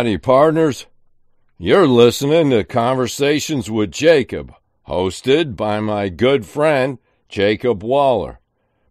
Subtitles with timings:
[0.00, 0.86] Howdy, partners.
[1.58, 4.54] You're listening to Conversations with Jacob,
[4.88, 6.96] hosted by my good friend,
[7.28, 8.40] Jacob Waller.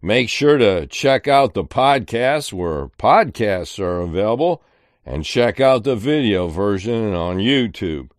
[0.04, 4.62] Make sure to check out the podcast where podcasts are available
[5.04, 8.12] and check out the video version on YouTube.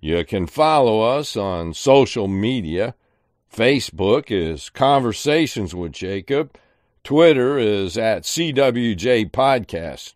[0.00, 2.96] You can follow us on social media.
[3.54, 6.58] Facebook is Conversations with Jacob.
[7.04, 10.14] Twitter is at CWJ Podcast.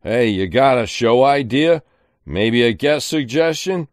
[0.03, 1.83] Hey, you got a show idea?
[2.27, 3.89] Maybe a guest suggestion?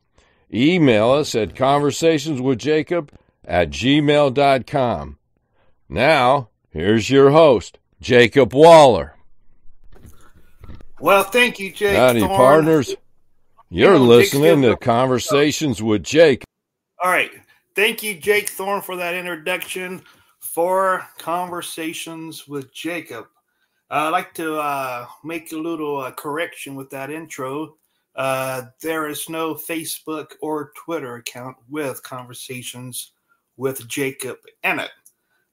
[0.54, 3.10] Email us at conversationswithjacob
[3.46, 5.18] at gmail.com.
[5.88, 9.16] Now, here's your host, Jacob Waller.
[11.00, 11.96] Well, thank you, Jake.
[11.96, 12.36] Howdy, Thorne.
[12.36, 12.96] partners.
[13.70, 14.76] You're You know, listening to.
[14.78, 16.44] Conversations with Jake.
[17.04, 17.32] All right.
[17.74, 20.02] Thank you, Jake Thorne, for that introduction
[20.42, 23.28] for Conversations with Jacob.
[23.90, 27.78] Uh, I'd like to uh, make a little uh, correction with that intro.
[28.14, 33.14] Uh, there is no Facebook or Twitter account with Conversations
[33.56, 34.36] with Jacob
[34.66, 34.92] in it.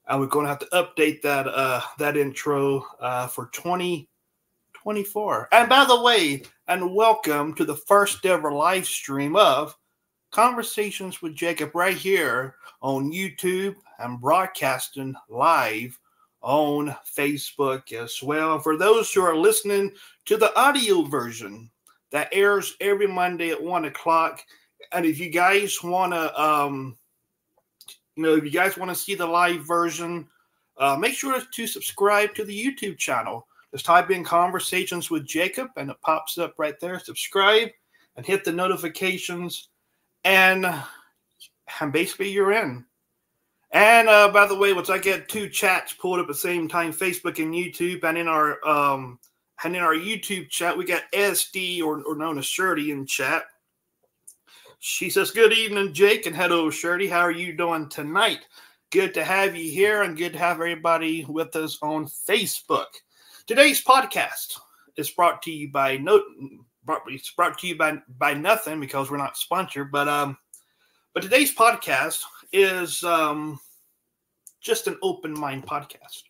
[0.09, 5.49] And we're going to have to update that uh, that intro uh, for 2024.
[5.53, 9.78] And by the way, and welcome to the first ever live stream of
[10.31, 15.99] Conversations with Jacob right here on YouTube and broadcasting live
[16.43, 18.59] on Facebook as well.
[18.59, 19.93] For those who are listening
[20.27, 21.71] to the audio version,
[22.11, 24.43] that airs every Monday at one o'clock.
[24.93, 26.97] And if you guys want to, um,
[28.17, 30.27] you know, if you guys want to see the live version,
[30.79, 33.47] uh, make sure to subscribe to the YouTube channel.
[33.73, 36.99] Just type in Conversations with Jacob and it pops up right there.
[36.99, 37.69] Subscribe
[38.17, 39.69] and hit the notifications
[40.25, 40.67] and
[41.81, 42.85] and basically you're in.
[43.71, 46.69] And uh, by the way, once I get two chats pulled up at the same
[46.69, 49.19] time, Facebook and YouTube, and in our um
[49.65, 53.45] and in our YouTube chat, we got SD or, or known as Shirley in chat.
[54.79, 57.09] She says, Good evening, Jake, and hello, Shirley.
[57.09, 58.47] How are you doing tonight?
[58.91, 62.87] Good to have you here and good to have everybody with us on Facebook.
[63.47, 64.59] Today's podcast
[64.97, 66.23] is brought to you by no
[66.89, 70.39] brought, it's brought to you by by nothing because we're not sponsored, but um
[71.13, 73.61] but today's podcast is um
[74.61, 76.23] just an open mind podcast.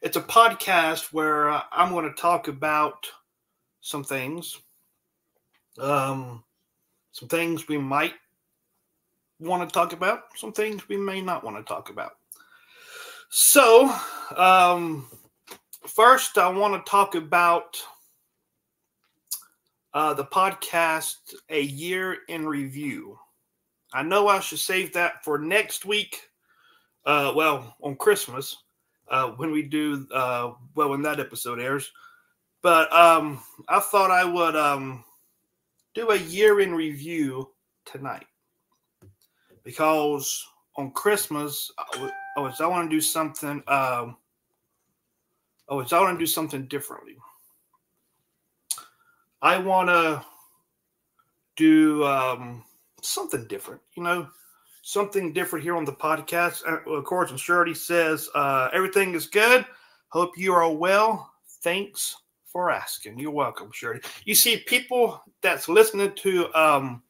[0.00, 3.06] It's a podcast where uh, I'm going to talk about
[3.80, 4.58] some things,
[5.78, 6.44] um,
[7.10, 8.14] some things we might
[9.40, 12.12] want to talk about, some things we may not want to talk about.
[13.30, 13.92] So,
[14.36, 15.06] um,
[15.86, 17.76] first, I want to talk about
[19.94, 23.18] uh, the podcast A Year in Review.
[23.92, 26.28] I know I should save that for next week.
[27.04, 28.56] Uh, well, on Christmas,
[29.08, 31.90] uh, when we do, uh, well, when that episode airs.
[32.62, 35.04] But um, I thought I would um,
[35.94, 37.50] do a year in review
[37.84, 38.26] tonight
[39.64, 40.44] because
[40.76, 43.62] on Christmas, I I, want to do something.
[43.66, 44.16] Um,
[45.68, 47.16] was, I want to do something differently.
[49.42, 50.24] I want to
[51.56, 52.64] do um,
[53.02, 54.28] something different, you know,
[54.82, 56.62] something different here on the podcast.
[56.66, 59.66] Uh, Of course, and Shirley says uh, everything is good.
[60.08, 61.32] Hope you are well.
[61.62, 62.16] Thanks
[62.46, 63.18] for asking.
[63.18, 64.00] You're welcome, Shirley.
[64.24, 67.02] You see, people that's listening to um,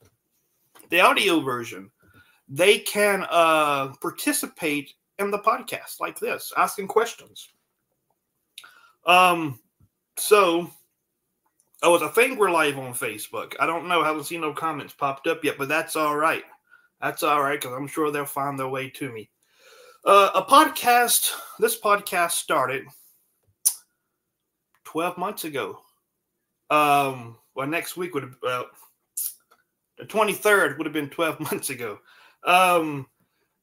[0.88, 1.90] the audio version,
[2.49, 7.49] they can uh, participate in the podcast like this, asking questions.
[9.05, 9.58] Um,
[10.17, 10.70] so
[11.84, 13.55] Oh, it's a thing we're live on Facebook.
[13.58, 14.02] I don't know.
[14.02, 16.44] I haven't seen no comments popped up yet, but that's all right.
[17.00, 19.29] That's all right because I'm sure they'll find their way to me.
[20.05, 21.32] Uh, a podcast.
[21.58, 22.84] This podcast started
[24.84, 25.81] 12 months ago.
[26.70, 28.67] Um, well, next week would have well,
[29.99, 31.99] the 23rd would have been 12 months ago.
[32.44, 33.06] Um,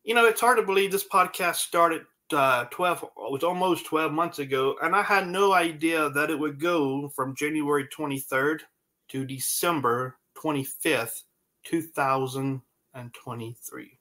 [0.04, 4.12] you know, it's hard to believe this podcast started uh, 12 it was almost 12
[4.12, 8.60] months ago and i had no idea that it would go from january 23rd
[9.08, 11.24] to december 25th
[11.64, 13.98] 2023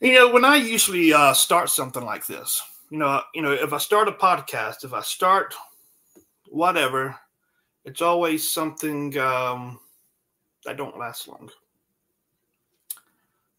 [0.00, 2.60] you know when i usually uh, start something like this
[2.90, 5.54] you know you know if i start a podcast if i start
[6.48, 7.16] whatever
[7.84, 9.78] it's always something um,
[10.64, 11.48] that don't last long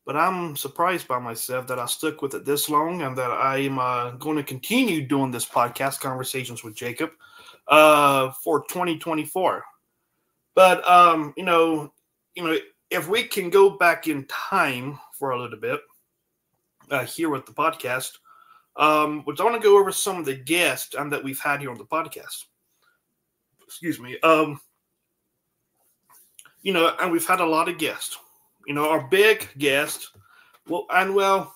[0.07, 3.77] but I'm surprised by myself that I stuck with it this long and that I'm
[3.77, 7.11] uh, going to continue doing this podcast, Conversations with Jacob,
[7.67, 9.65] uh, for 2024.
[10.55, 11.91] But um, you know,
[12.35, 12.57] you know,
[12.89, 15.81] if we can go back in time for a little bit,
[16.89, 18.13] uh, here with the podcast.
[18.77, 21.61] Um, which I want to go over some of the guests um, that we've had
[21.61, 22.43] here on the podcast.
[23.65, 24.19] Excuse me.
[24.19, 24.61] Um,
[26.61, 28.19] you know, and we've had a lot of guests.
[28.67, 30.09] You know, our big guest,
[30.67, 31.55] well, and well,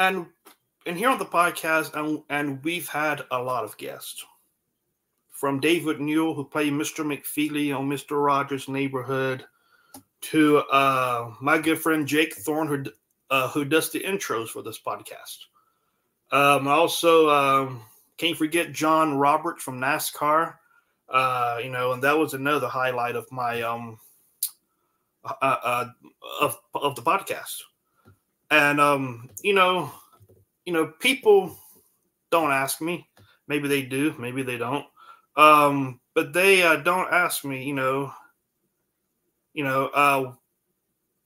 [0.00, 0.26] and
[0.86, 4.24] and here on the podcast, and and we've had a lot of guests
[5.30, 7.04] from David Newell, who played Mr.
[7.04, 8.24] McFeely on Mr.
[8.24, 9.44] Rogers' Neighborhood,
[10.22, 12.84] to uh, my good friend Jake Thorne, who
[13.30, 15.44] uh, who does the intros for this podcast.
[16.32, 17.82] Um, also, um,
[18.16, 20.56] can't forget John Roberts from NASCAR.
[21.08, 24.00] Uh, you know, and that was another highlight of my um
[25.24, 25.88] uh, uh
[26.40, 27.60] of of the podcast.
[28.50, 29.92] And um, you know,
[30.64, 31.56] you know, people
[32.30, 33.08] don't ask me.
[33.48, 34.86] Maybe they do, maybe they don't.
[35.36, 38.12] Um, but they uh, don't ask me, you know,
[39.52, 40.32] you know, uh,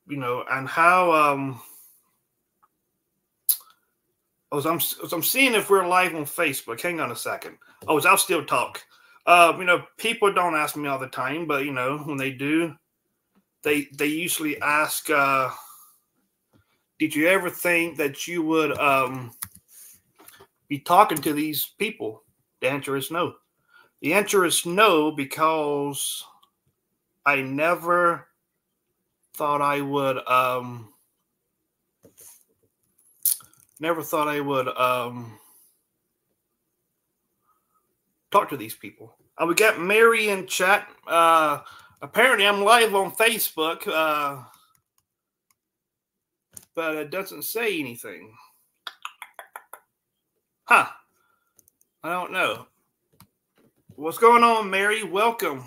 [0.08, 1.60] you know, and how um
[4.56, 6.80] as I'm as I'm seeing if we're live on Facebook.
[6.80, 7.58] Hang on a second.
[7.86, 8.82] Oh, I'll still talk.
[9.26, 12.32] Uh, you know, people don't ask me all the time, but you know, when they
[12.32, 12.74] do,
[13.62, 15.50] they they usually ask, uh,
[16.98, 19.32] "Did you ever think that you would um,
[20.68, 22.22] be talking to these people?"
[22.60, 23.34] The answer is no.
[24.00, 26.24] The answer is no because
[27.26, 28.28] I never
[29.34, 30.92] thought I would um,
[33.80, 35.38] never thought I would um,
[38.30, 39.14] talk to these people.
[39.36, 40.88] Uh, we got Mary in chat.
[41.06, 41.60] Uh,
[42.02, 44.42] apparently, I'm live on Facebook, uh,
[46.74, 48.32] but it doesn't say anything.
[50.64, 50.86] Huh.
[52.02, 52.66] I don't know.
[53.96, 55.02] What's going on, Mary?
[55.02, 55.64] Welcome.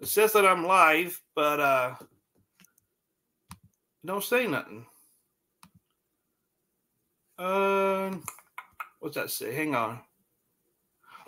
[0.00, 1.94] It says that I'm live, but uh,
[4.04, 4.86] don't say nothing.
[7.38, 8.16] Uh,
[8.98, 9.54] what's that say?
[9.54, 10.00] Hang on.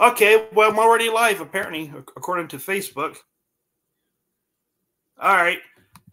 [0.01, 3.19] Okay, well, I'm already live, apparently, according to Facebook.
[5.21, 5.59] All right.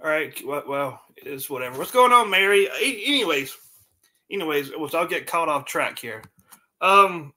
[0.04, 0.38] All right.
[0.46, 1.78] Well, it's whatever.
[1.78, 2.68] What's going on, Mary?
[2.82, 3.56] Anyways,
[4.30, 6.22] anyways, I'll get caught off track here.
[6.82, 7.34] Um,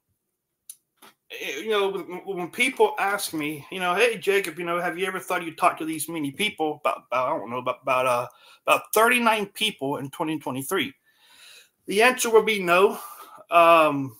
[1.31, 1.91] eh, you know,
[2.25, 5.57] when people ask me, you know, hey Jacob, you know, have you ever thought you'd
[5.57, 6.81] talk to these many people?
[6.83, 8.27] About, about I don't know, about about uh
[8.67, 10.93] about 39 people in 2023.
[11.85, 12.99] The answer will be no.
[13.49, 14.17] Um,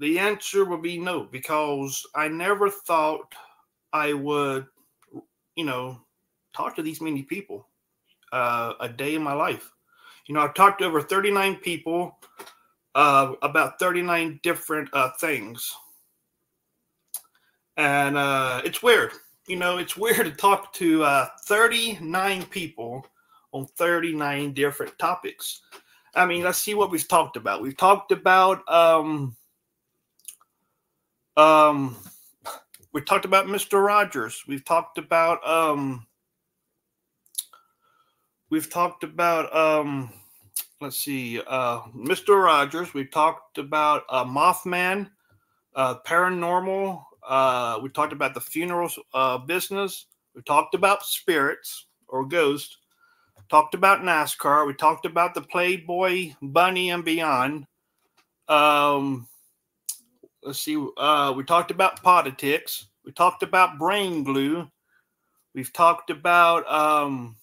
[0.00, 3.32] the answer will be no because I never thought
[3.92, 4.66] I would,
[5.56, 6.00] you know,
[6.54, 7.66] talk to these many people
[8.32, 9.70] uh, a day in my life.
[10.26, 12.16] You know, I've talked to over 39 people
[12.94, 15.72] uh, about 39 different uh, things.
[17.76, 19.12] And uh, it's weird.
[19.46, 23.06] You know, it's weird to talk to uh, 39 people
[23.52, 25.62] on 39 different topics.
[26.14, 27.62] I mean, let's see what we've talked about.
[27.62, 29.36] We've talked about um
[31.36, 31.96] um
[32.92, 33.84] we talked about Mr.
[33.84, 34.44] Rogers.
[34.46, 36.06] We've talked about um
[38.50, 40.12] we've talked about um
[40.80, 42.42] let's see uh Mr.
[42.42, 42.94] Rogers.
[42.94, 45.10] We've talked about uh Mothman,
[45.74, 50.06] uh paranormal, uh we talked about the funerals uh business.
[50.34, 52.76] We talked about spirits or ghosts
[53.50, 54.66] talked about NASCAR.
[54.66, 57.66] We talked about the Playboy Bunny and beyond.
[58.48, 59.26] Um,
[60.42, 60.82] let's see.
[60.96, 62.86] Uh, we talked about politics.
[63.04, 64.68] We talked about brain glue.
[65.54, 67.36] We've talked about um,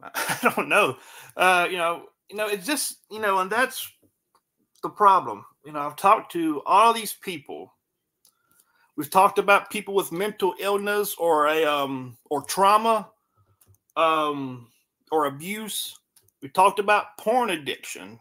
[0.02, 0.96] I don't know.
[1.36, 3.90] Uh, you know, you know, it's just you know, and that's
[4.82, 5.44] the problem.
[5.64, 7.74] You know, I've talked to all these people.
[8.96, 13.08] We've talked about people with mental illness or a um or trauma
[13.96, 14.68] um,
[15.10, 15.98] or abuse.
[16.42, 18.18] We talked about porn addiction,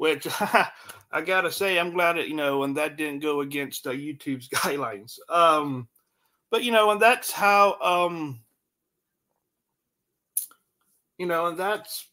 [0.00, 3.90] which I gotta say, I'm glad that you know, and that didn't go against uh,
[3.90, 5.18] YouTube's guidelines.
[5.28, 5.88] Um,
[6.50, 8.40] but you know, and that's how, um,
[11.18, 12.06] you know, and that's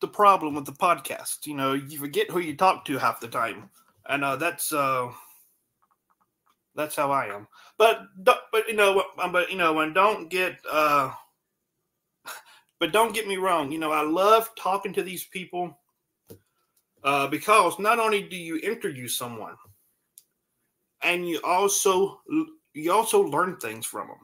[0.00, 1.46] the problem with the podcast.
[1.46, 3.70] You know, you forget who you talk to half the time,
[4.08, 5.08] and uh, that's uh,
[6.74, 7.46] that's how I am.
[7.76, 11.12] But but you know, but you know, and don't get uh
[12.80, 15.78] but don't get me wrong, you know, I love talking to these people
[17.04, 19.54] uh, because not only do you interview someone,
[21.02, 22.20] and you also
[22.74, 24.18] you also learn things from them.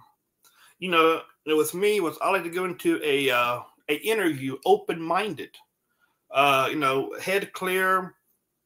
[0.78, 5.00] You know, with me, was I like to go into a uh, a interview open
[5.00, 5.56] minded.
[6.30, 8.14] Uh, you know, head clear.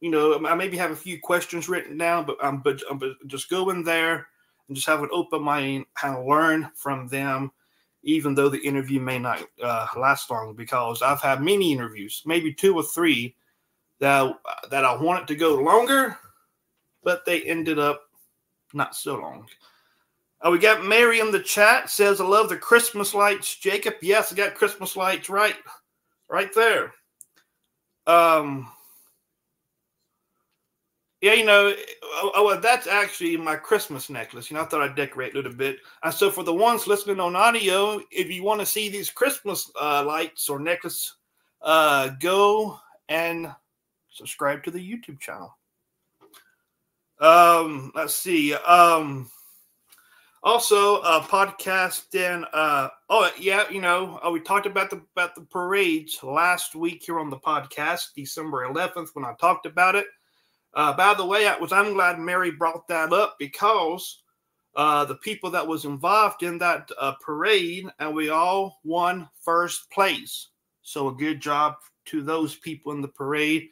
[0.01, 3.13] You know, I maybe have a few questions written down, but I'm but, I'm, but
[3.27, 4.29] just go in there
[4.69, 7.51] and just have an open mind, of learn from them
[8.03, 12.53] even though the interview may not uh, last long, because I've had many interviews, maybe
[12.53, 13.35] two or three,
[14.01, 14.33] that
[14.71, 16.17] that I wanted to go longer,
[17.03, 18.03] but they ended up
[18.73, 19.47] not so long.
[20.41, 24.33] Uh, we got Mary in the chat says, "I love the Christmas lights." Jacob, yes,
[24.33, 25.57] I got Christmas lights right,
[26.29, 26.95] right there.
[28.07, 28.71] Um,
[31.21, 31.75] yeah, you know,
[32.05, 34.49] oh, oh, that's actually my Christmas necklace.
[34.49, 35.79] You know, I thought I'd decorate a little bit.
[36.05, 39.69] And so, for the ones listening on audio, if you want to see these Christmas
[39.81, 41.17] uh, lights or necklace,
[41.63, 42.79] uh, go
[43.09, 43.53] and
[44.19, 45.57] subscribe to the YouTube channel.
[47.21, 48.55] Um, let's see.
[48.55, 49.31] Um,
[50.43, 52.11] also, uh, podcast.
[52.13, 56.75] Then, uh, oh yeah, you know, uh, we talked about the about the parades last
[56.75, 60.07] week here on the podcast, December 11th, when I talked about it.
[60.75, 64.23] Uh, by the way, I was I'm glad Mary brought that up because
[64.77, 69.91] uh, the people that was involved in that uh, parade, and we all won first
[69.91, 70.49] place.
[70.83, 71.75] So a good job
[72.07, 73.69] to those people in the parade.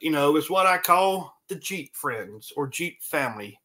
[0.00, 3.58] You know, it's what I call the Jeep friends or Jeep family.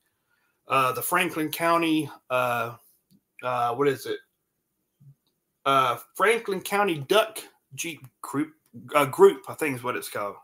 [0.68, 2.76] Uh, the Franklin County, uh,
[3.44, 4.20] uh, what is it?
[5.66, 7.40] Uh, Franklin County Duck
[7.76, 8.54] Jeep group,
[8.96, 10.36] uh, group, I think is what it's called.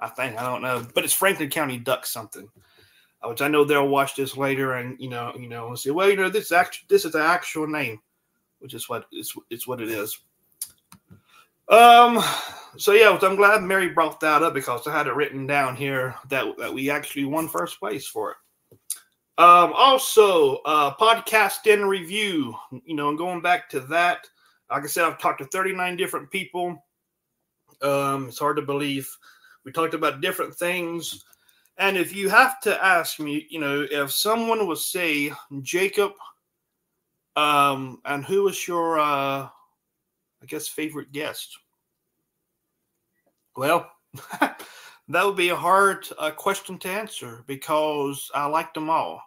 [0.00, 2.48] I think I don't know, but it's Franklin County Duck something,
[3.22, 5.90] uh, which I know they'll watch this later and you know, you know, and say,
[5.90, 8.00] well, you know, this actually this is the actual name,
[8.58, 10.18] which is what it's it's what it is.
[11.68, 12.22] Um,
[12.76, 16.14] so yeah, I'm glad Mary brought that up because I had it written down here
[16.28, 18.36] that that we actually won first place for it.
[19.38, 22.54] Um, also, uh, podcast in review,
[22.84, 24.26] you know, going back to that,
[24.70, 26.82] like I said, I've talked to 39 different people.
[27.80, 29.08] Um, it's hard to believe.
[29.64, 31.24] We talked about different things.
[31.78, 36.12] And if you have to ask me, you know, if someone would say, Jacob,
[37.34, 39.48] um, and who was your, uh,
[40.42, 41.56] I guess, favorite guest?
[43.56, 43.90] Well,
[44.40, 49.22] that would be a hard uh, question to answer because I like them all.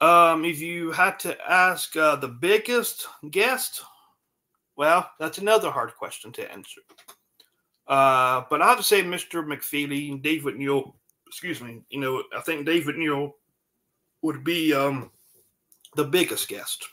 [0.00, 3.82] Um, if you had to ask uh, the biggest guest,
[4.76, 6.80] well, that's another hard question to answer.
[7.86, 9.44] Uh, but I have to say, Mr.
[9.44, 10.96] McFeely, David Newell,
[11.26, 13.36] excuse me, you know, I think David Newell
[14.22, 15.10] would be um,
[15.94, 16.86] the biggest guest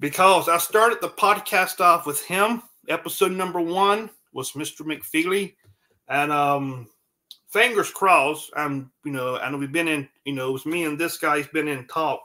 [0.00, 2.62] because I started the podcast off with him.
[2.88, 4.82] Episode number one was Mr.
[4.82, 5.54] McFeely,
[6.08, 6.88] and um,
[7.48, 8.50] fingers crossed.
[8.56, 11.46] I'm, you know, and we've been in, you know, it was me and this guy's
[11.46, 12.20] been in talk,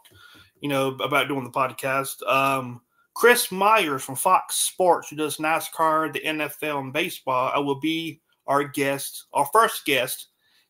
[0.60, 2.28] you know, about doing the podcast.
[2.28, 2.82] Um,
[3.14, 8.22] Chris Myers from Fox Sports, who does NASCAR, the NFL, and baseball, I will be
[8.48, 10.28] our guest, our first guest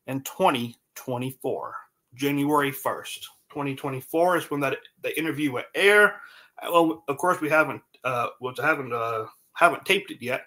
[0.08, 1.74] in 2024,
[2.16, 3.20] January 1st.
[3.50, 6.22] 2024 is when that the interview will air.
[6.64, 10.46] Well, of course, we haven't, uh, well, haven't, uh, haven't taped it yet,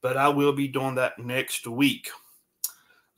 [0.00, 2.10] but I will be doing that next week.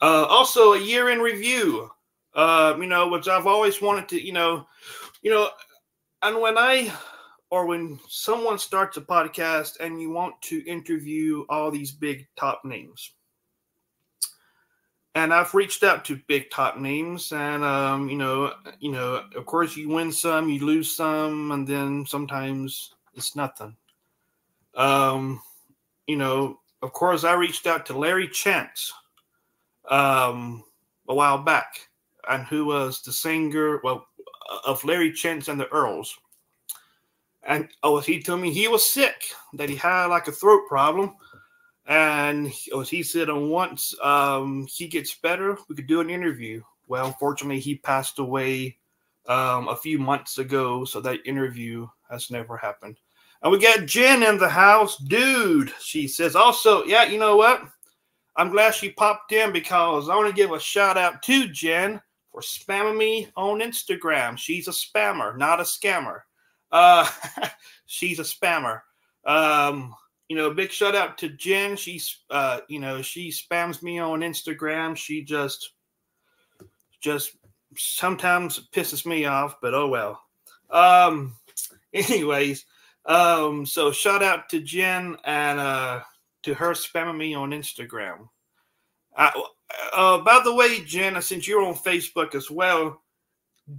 [0.00, 1.90] Uh, also, a year in review.
[2.34, 4.66] Uh, you know, which I've always wanted to, you know,
[5.22, 5.50] you know,
[6.22, 6.92] and when I
[7.50, 12.64] or when someone starts a podcast and you want to interview all these big top
[12.64, 13.12] names.
[15.14, 19.46] And I've reached out to big top names, and um, you know, you know, of
[19.46, 23.76] course, you win some, you lose some, and then sometimes it's nothing.
[24.74, 25.40] Um,
[26.08, 28.92] you know, of course, I reached out to Larry Chance
[29.88, 30.64] um,
[31.08, 31.88] a while back,
[32.28, 34.08] and who was the singer, well,
[34.66, 36.18] of Larry Chance and the Earls
[37.46, 41.16] and oh, he told me he was sick, that he had like a throat problem.
[41.86, 46.62] And oh, he said, and once um, he gets better, we could do an interview.
[46.86, 48.78] Well, unfortunately, he passed away
[49.26, 52.98] um, a few months ago, so that interview has never happened.
[53.42, 55.72] And we got Jen in the house, dude.
[55.80, 57.62] She says, also, yeah, you know what?
[58.36, 62.00] I'm glad she popped in because I want to give a shout out to Jen
[62.32, 64.38] for spamming me on Instagram.
[64.38, 66.22] She's a spammer, not a scammer.
[66.72, 67.08] Uh,
[67.86, 68.80] she's a spammer.
[69.24, 69.94] Um,
[70.34, 71.76] you know, big shout out to Jen.
[71.76, 74.96] She's, uh, you know, she spams me on Instagram.
[74.96, 75.74] She just,
[77.00, 77.36] just
[77.76, 80.20] sometimes pisses me off, but oh well.
[80.70, 81.36] Um,
[81.94, 82.66] anyways,
[83.06, 86.00] um, so shout out to Jen and uh,
[86.42, 88.28] to her spamming me on Instagram.
[89.16, 89.30] Uh,
[89.92, 93.00] uh, by the way, Jen, since you're on Facebook as well,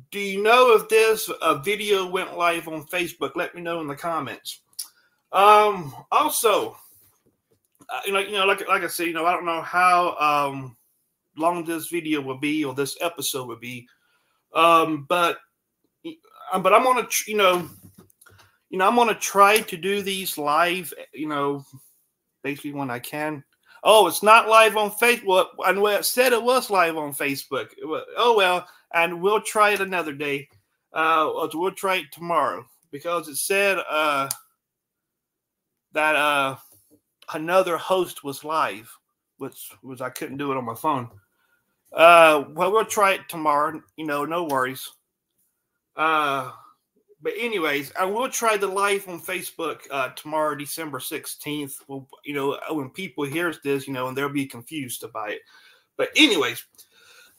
[0.09, 3.35] do you know if this uh, video went live on Facebook?
[3.35, 4.61] Let me know in the comments.
[5.35, 6.77] Um, also,
[7.89, 10.15] uh, you know, you know, like like I said, you know, I don't know how
[10.15, 10.77] um,
[11.37, 13.85] long this video will be or this episode will be,
[14.53, 15.39] um, but
[16.53, 17.69] uh, but I'm gonna, you know, you
[18.69, 20.93] you know, I'm gonna try to do these live.
[21.13, 21.65] You know,
[22.41, 23.43] basically when I can.
[23.83, 25.47] Oh, it's not live on Facebook.
[25.67, 27.71] And well, it said it was live on Facebook.
[28.17, 30.47] Oh well, and we'll try it another day.
[30.93, 34.29] Uh, we'll try it tomorrow because it said uh
[35.95, 36.55] that uh
[37.33, 38.95] another host was live,
[39.37, 41.09] which was I couldn't do it on my phone.
[41.91, 43.81] Uh, well, we'll try it tomorrow.
[43.97, 44.91] You know, no worries.
[45.95, 46.51] Uh,
[47.21, 51.79] but anyways, I will try the live on Facebook uh, tomorrow, December sixteenth.
[51.87, 55.41] Well, you know, when people hears this, you know, and they'll be confused about it.
[55.97, 56.63] But anyways,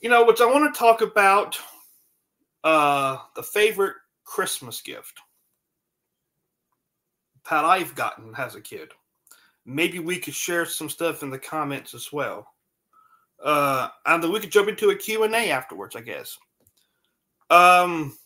[0.01, 1.57] you know, what I want to talk about
[2.63, 5.19] uh the favorite Christmas gift
[7.49, 8.89] that I've gotten as a kid.
[9.65, 12.47] Maybe we could share some stuff in the comments as well.
[13.43, 16.37] Uh, and then we could jump into a Q&A afterwards, I guess.
[17.49, 18.17] Um,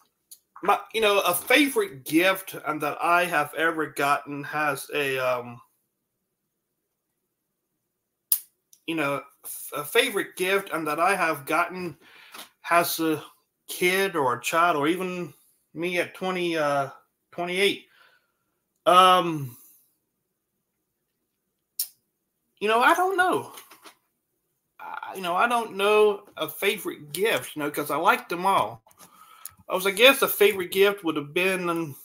[0.64, 5.60] my, you know, a favorite gift and that I have ever gotten has a, um,
[8.88, 9.22] you know,
[9.76, 11.98] a favorite gift and that I have gotten
[12.62, 13.24] has a
[13.68, 15.34] kid or a child or even
[15.74, 16.90] me at 20, uh,
[17.32, 17.86] 28.
[18.86, 19.56] Um,
[22.60, 23.52] you know, I don't know.
[24.80, 28.46] I, you know, I don't know a favorite gift, you know, because I liked them
[28.46, 28.84] all.
[29.70, 31.96] I was, I guess, a favorite gift would have been, um,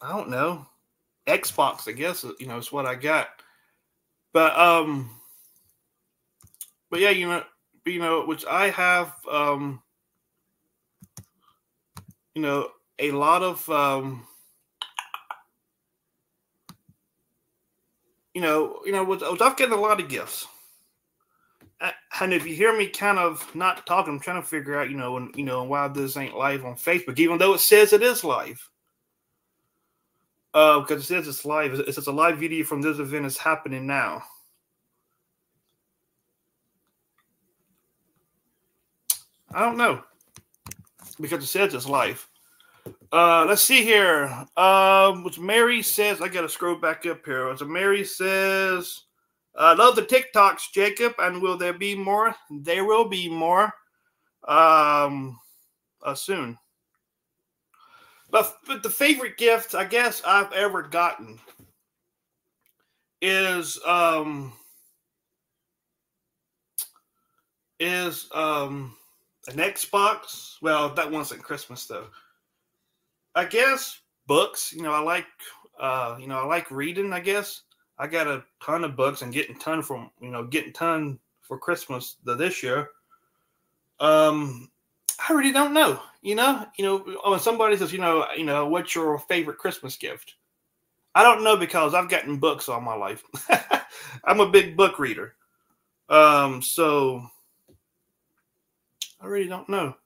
[0.00, 0.66] I don't know,
[1.26, 1.88] Xbox.
[1.88, 3.28] I guess you know is what I got.
[4.32, 5.10] But um,
[6.90, 7.44] but yeah, you know,
[7.84, 9.82] you know, which I have, um,
[12.34, 14.26] you know, a lot of um
[18.34, 20.46] you know, you know, was, was I've getting a lot of gifts.
[22.20, 24.96] And if you hear me kind of not talking, I'm trying to figure out, you
[24.96, 28.02] know, and you know why this ain't live on Facebook, even though it says it
[28.02, 28.68] is live.
[30.54, 31.74] Uh, because it says it's live.
[31.74, 34.22] It says a live video from this event is happening now.
[39.52, 40.02] I don't know
[41.20, 42.24] because it says it's live.
[43.12, 44.24] Uh, let's see here.
[44.56, 47.56] Um, which Mary says, I gotta scroll back up here.
[47.56, 49.02] So Mary says,
[49.56, 52.34] I uh, love the TikToks, Jacob, and will there be more?
[52.50, 53.72] There will be more
[54.46, 55.38] um
[56.02, 56.56] uh, soon.
[58.30, 61.40] But, but the favorite gift I guess I've ever gotten
[63.20, 64.52] is um
[67.80, 68.94] is um
[69.48, 70.56] an Xbox.
[70.62, 72.06] Well, that wasn't Christmas though.
[73.34, 74.72] I guess books.
[74.72, 75.26] You know, I like
[75.78, 77.12] uh, you know, I like reading.
[77.12, 77.62] I guess
[77.98, 81.58] I got a ton of books and getting ton from you know getting ton for
[81.58, 82.90] Christmas this year.
[84.00, 84.70] Um,
[85.28, 86.00] I really don't know.
[86.22, 89.96] You know, you know when somebody says, you know, you know, what's your favorite Christmas
[89.96, 90.34] gift?
[91.14, 93.24] I don't know because I've gotten books all my life.
[94.24, 95.34] I'm a big book reader.
[96.08, 97.26] Um, so
[99.20, 99.96] I really don't know.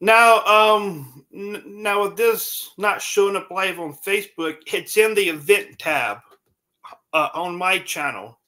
[0.00, 5.28] Now, um, n- now with this not showing up live on Facebook, it's in the
[5.28, 6.18] event tab
[7.12, 8.38] uh, on my channel.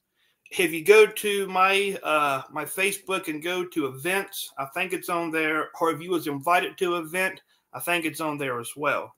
[0.51, 5.09] If you go to my uh, my Facebook and go to events, I think it's
[5.09, 5.69] on there.
[5.81, 9.15] Or if you was invited to event, I think it's on there as well.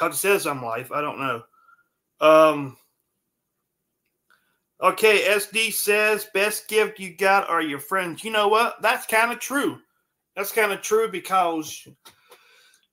[0.00, 0.92] It says I'm live.
[0.92, 1.42] I don't know.
[2.20, 2.76] Um.
[4.82, 8.24] Okay, SD says best gift you got are your friends.
[8.24, 8.80] You know what?
[8.80, 9.78] That's kind of true
[10.36, 11.86] that's kind of true because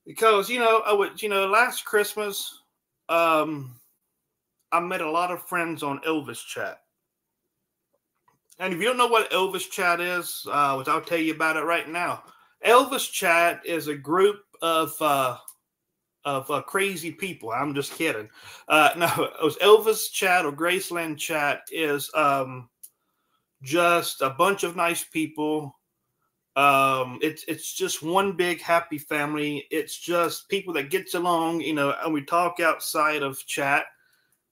[0.06, 2.62] because you know I would you know last Christmas
[3.10, 3.80] um
[4.71, 6.80] I met a lot of friends on Elvis chat.
[8.60, 11.58] And if you don't know what Elvis chat is, uh, which I'll tell you about
[11.58, 12.23] it right now.
[12.65, 15.38] Elvis chat is a group of uh,
[16.26, 17.52] of uh, crazy people.
[17.52, 18.30] I'm just kidding.
[18.67, 22.69] Uh, no, it was Elvis chat or Graceland chat is um,
[23.62, 25.77] just a bunch of nice people
[26.58, 29.67] um, it's it's just one big happy family.
[29.70, 33.86] It's just people that gets along, you know, and we talk outside of chat.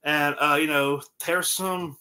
[0.04, 1.98] And uh, you know, there's some,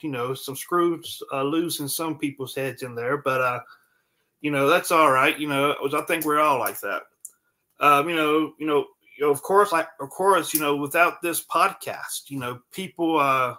[0.00, 3.60] you know, some screws uh, loose in some people's heads in there, but uh,
[4.40, 5.36] you know, that's all right.
[5.36, 7.02] You know, I think we're all like that.
[7.80, 8.86] Um, you know, you know,
[9.18, 13.18] you know, of course, like of course, you know, without this podcast, you know, people
[13.18, 13.56] uh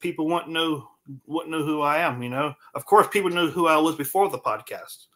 [0.00, 0.88] people won't know
[1.26, 2.54] wouldn't know who I am, you know.
[2.74, 5.06] Of course, people knew who I was before the podcast.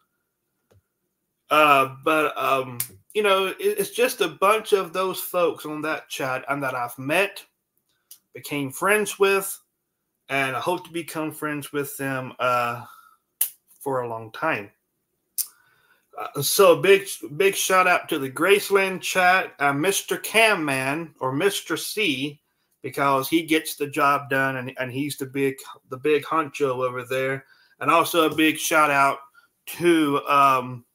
[1.49, 2.79] Uh, but um,
[3.13, 6.75] you know, it, it's just a bunch of those folks on that chat and that
[6.75, 7.43] I've met,
[8.33, 9.59] became friends with,
[10.29, 12.83] and I hope to become friends with them uh,
[13.79, 14.71] for a long time.
[16.17, 20.21] Uh, so big, big shout out to the Graceland chat, uh, Mr.
[20.21, 21.77] Cam Man or Mr.
[21.77, 22.39] C,
[22.85, 25.55] because he gets the job done and, and he's the big,
[25.89, 27.43] the big honcho over there.
[27.79, 29.17] And also a big shout out
[29.77, 30.85] to, um,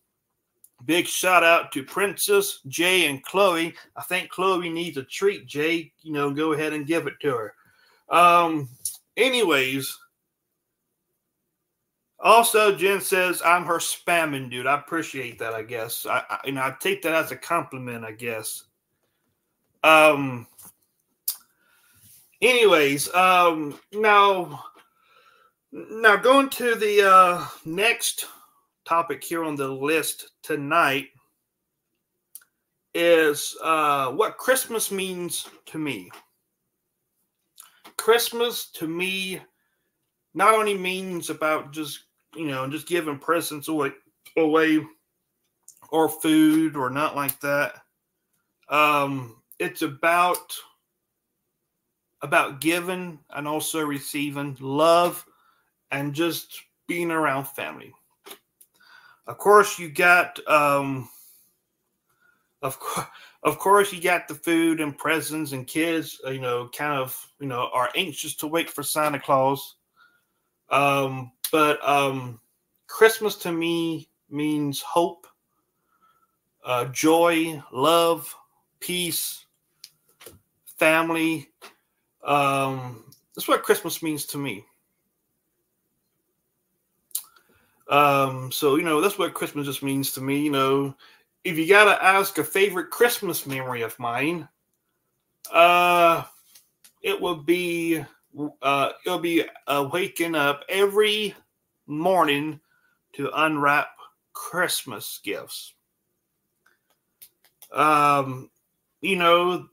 [0.84, 3.74] big shout out to Princess Jay and Chloe.
[3.96, 5.48] I think Chloe needs a treat.
[5.48, 7.54] Jay, you know, go ahead and give it to her.
[8.08, 8.68] Um,
[9.16, 9.92] anyways,
[12.20, 14.68] also, Jen says I'm her spamming dude.
[14.68, 15.54] I appreciate that.
[15.54, 18.04] I guess I, I you know I take that as a compliment.
[18.04, 18.64] I guess.
[19.82, 20.46] Um.
[22.42, 23.78] Anyways, um.
[23.92, 24.64] Now,
[25.72, 28.26] now going to the uh, next
[28.84, 31.08] topic here on the list tonight
[32.94, 36.10] is uh, what Christmas means to me.
[37.96, 39.40] Christmas to me
[40.34, 42.00] not only means about just
[42.36, 43.92] you know, just giving presents away,
[44.36, 44.80] away
[45.90, 47.74] or food or not like that.
[48.68, 50.54] Um, it's about
[52.22, 55.24] about giving and also receiving love
[55.90, 57.92] and just being around family.
[59.26, 61.08] Of course, you got um,
[62.62, 63.06] of course,
[63.42, 66.20] of course, you got the food and presents and kids.
[66.26, 69.76] You know, kind of you know are anxious to wait for Santa Claus.
[70.68, 72.40] Um, but um,
[72.86, 75.26] Christmas to me means hope,
[76.64, 78.34] uh, joy, love,
[78.78, 79.46] peace,
[80.76, 81.48] family.
[82.24, 83.04] Um,
[83.34, 84.64] that's what Christmas means to me.
[87.88, 90.40] Um, so you know that's what Christmas just means to me.
[90.40, 90.94] You know,
[91.44, 94.48] if you gotta ask a favorite Christmas memory of mine,
[95.52, 96.22] uh,
[97.02, 98.04] it would be
[98.62, 101.34] uh, it'll be uh, waking up every
[101.86, 102.60] morning
[103.14, 103.88] to unwrap
[104.32, 105.74] Christmas gifts.
[107.72, 108.50] Um,
[109.00, 109.66] you know,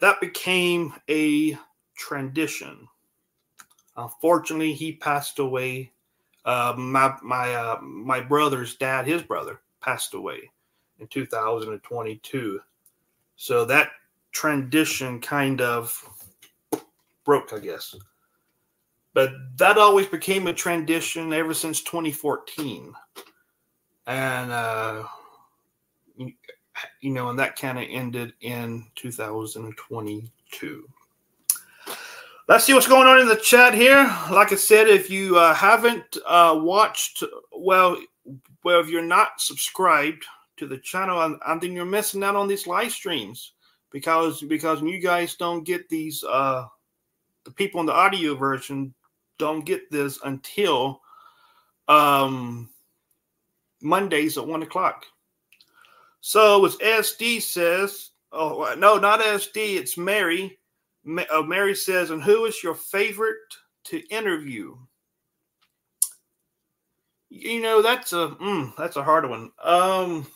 [0.00, 1.58] That became a
[1.96, 2.88] tradition.
[3.96, 5.92] Unfortunately, he passed away.
[6.44, 10.50] Uh, my my uh, my brother's dad, his brother, passed away
[11.00, 12.60] in 2022.
[13.36, 13.90] So that
[14.32, 16.02] tradition kind of
[17.24, 17.94] broke, I guess.
[19.12, 22.94] But that always became a tradition ever since 2014.
[24.10, 25.04] And, uh,
[26.18, 30.88] you know, and that kind of ended in 2022.
[32.48, 34.02] Let's see what's going on in the chat here.
[34.32, 37.96] Like I said, if you uh, haven't uh, watched, well,
[38.64, 40.24] well, if you're not subscribed
[40.56, 43.52] to the channel, and, then you're missing out on these live streams
[43.92, 46.64] because because you guys don't get these uh
[47.44, 48.94] the people in the audio version
[49.38, 51.00] don't get this until
[51.88, 52.68] um
[53.82, 55.04] Mondays at one o'clock.
[56.20, 60.58] So as SD says, oh no, not SD, it's Mary.
[61.06, 63.38] Uh, Mary says, and who is your favorite
[63.84, 64.76] to interview?
[67.30, 69.50] You know, that's a mm, that's a hard one.
[69.62, 70.26] Um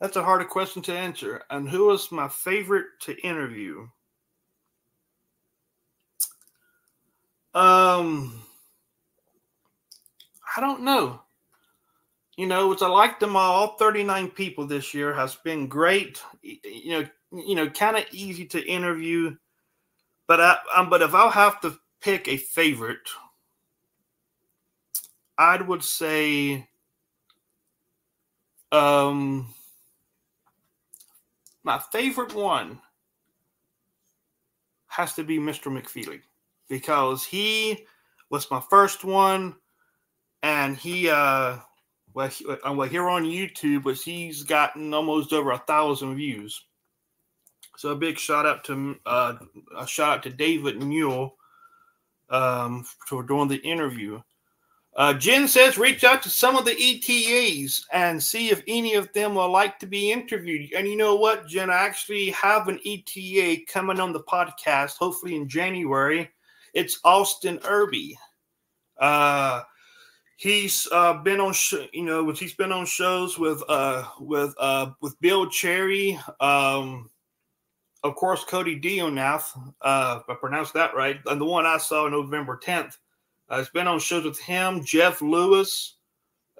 [0.00, 1.42] that's a harder question to answer.
[1.48, 3.88] And who is my favorite to interview?
[7.54, 8.42] Um,
[10.54, 11.22] I don't know.
[12.36, 13.76] You know, it's I like them all.
[13.78, 16.22] Thirty nine people this year has been great.
[16.42, 19.34] You know, you know, kind of easy to interview.
[20.26, 23.08] But I, um, but if I'll have to pick a favorite,
[25.38, 26.68] I would say,
[28.70, 29.48] um,
[31.62, 32.80] my favorite one
[34.88, 35.70] has to be Mr.
[35.70, 36.20] McFeely
[36.68, 37.86] because he
[38.30, 39.54] was my first one,
[40.42, 41.58] and he uh
[42.16, 46.64] well, uh, well here on YouTube, but he's gotten almost over a thousand views.
[47.76, 49.34] So a big shout out to uh,
[49.76, 51.36] a shout out to David Newell
[52.30, 54.22] um, for doing the interview.
[54.96, 59.12] Uh, Jen says reach out to some of the ETAs and see if any of
[59.12, 60.72] them would like to be interviewed.
[60.72, 61.68] And you know what, Jen?
[61.68, 66.30] I actually have an ETA coming on the podcast, hopefully in January.
[66.72, 68.16] It's Austin Irby.
[68.98, 69.64] Uh,
[70.36, 74.90] he's uh, been on, sh- you know, he's been on shows with uh, with uh,
[75.00, 77.10] with Bill Cherry, um,
[78.04, 79.50] of course, Cody Dionath.
[79.80, 82.96] Uh, if I pronounced that right, and the one I saw November tenth
[83.48, 85.94] uh, he's been on shows with him, Jeff Lewis.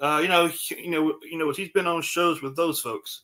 [0.01, 3.23] Uh, you know, you know, you know, he's been on shows with those folks.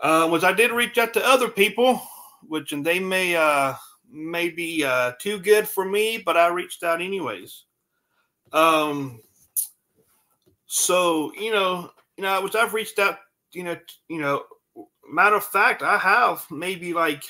[0.00, 2.02] Uh, which I did reach out to other people,
[2.46, 3.74] which and they may uh,
[4.10, 7.64] may be uh, too good for me, but I reached out anyways.
[8.52, 9.20] Um,
[10.66, 13.18] so you know, you know, which I've reached out,
[13.52, 13.76] you know,
[14.08, 14.44] you know,
[15.10, 17.22] matter of fact, I have maybe like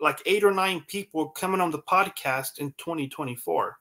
[0.00, 3.76] like eight or nine people coming on the podcast in 2024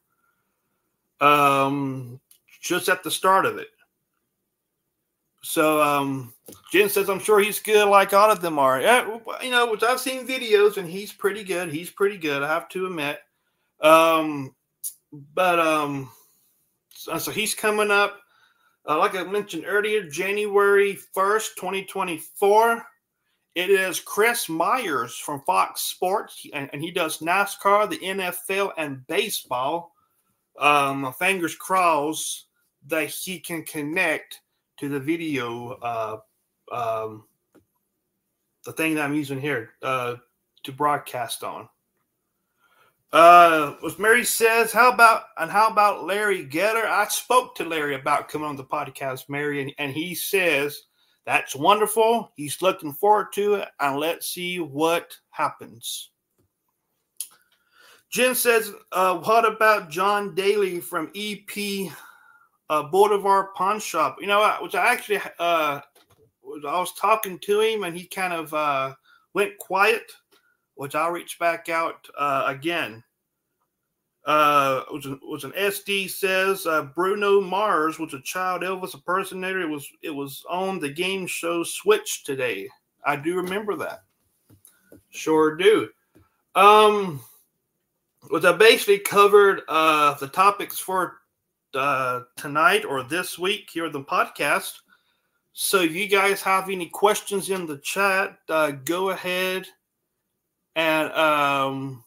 [1.22, 2.20] um,
[2.62, 3.70] just at the start of it.
[5.44, 6.34] So um,
[6.72, 8.82] Jen says, I'm sure he's good like all of them are.
[8.82, 11.72] Yeah, you know, which I've seen videos and he's pretty good.
[11.72, 13.20] He's pretty good, I have to admit.
[13.82, 14.56] Um,
[15.34, 16.12] but um,
[16.90, 18.20] so, so he's coming up,
[18.88, 22.86] uh, like I mentioned earlier, January 1st, 2024.
[23.56, 29.06] It is Chris Myers from Fox Sports, and, and he does NASCAR, the NFL, and
[29.08, 29.94] baseball
[30.60, 32.46] um, fingers crossed
[32.86, 34.42] that he can connect
[34.78, 36.18] to the video, uh,
[36.72, 37.26] um,
[38.64, 40.16] the thing that I'm using here uh,
[40.64, 41.68] to broadcast on.
[43.18, 46.86] Uh, as Mary says, how about and how about Larry Geller?
[46.86, 50.84] I spoke to Larry about coming on the podcast, Mary, and, and he says
[51.26, 52.32] that's wonderful.
[52.36, 56.12] He's looking forward to it, and let's see what happens.
[58.12, 61.92] Jen says, uh, "What about John Daly from EP
[62.70, 67.84] uh, Boulevard Pawn Shop?" You know, which I actually uh, I was talking to him,
[67.84, 68.94] and he kind of uh,
[69.34, 70.04] went quiet.
[70.76, 73.04] Which I'll reach back out uh, again.
[74.28, 75.06] Uh, was,
[75.46, 79.62] an, SD says uh, Bruno Mars was a child Elvis impersonator.
[79.62, 82.68] It was it was on the game show Switch today.
[83.06, 84.04] I do remember that.
[85.12, 85.88] Sure do.
[86.56, 87.22] Um,
[88.30, 91.20] was I basically covered uh, the topics for
[91.74, 94.74] uh, tonight or this week here on the podcast.
[95.54, 99.68] So if you guys have any questions in the chat, uh, go ahead
[100.76, 102.04] and um,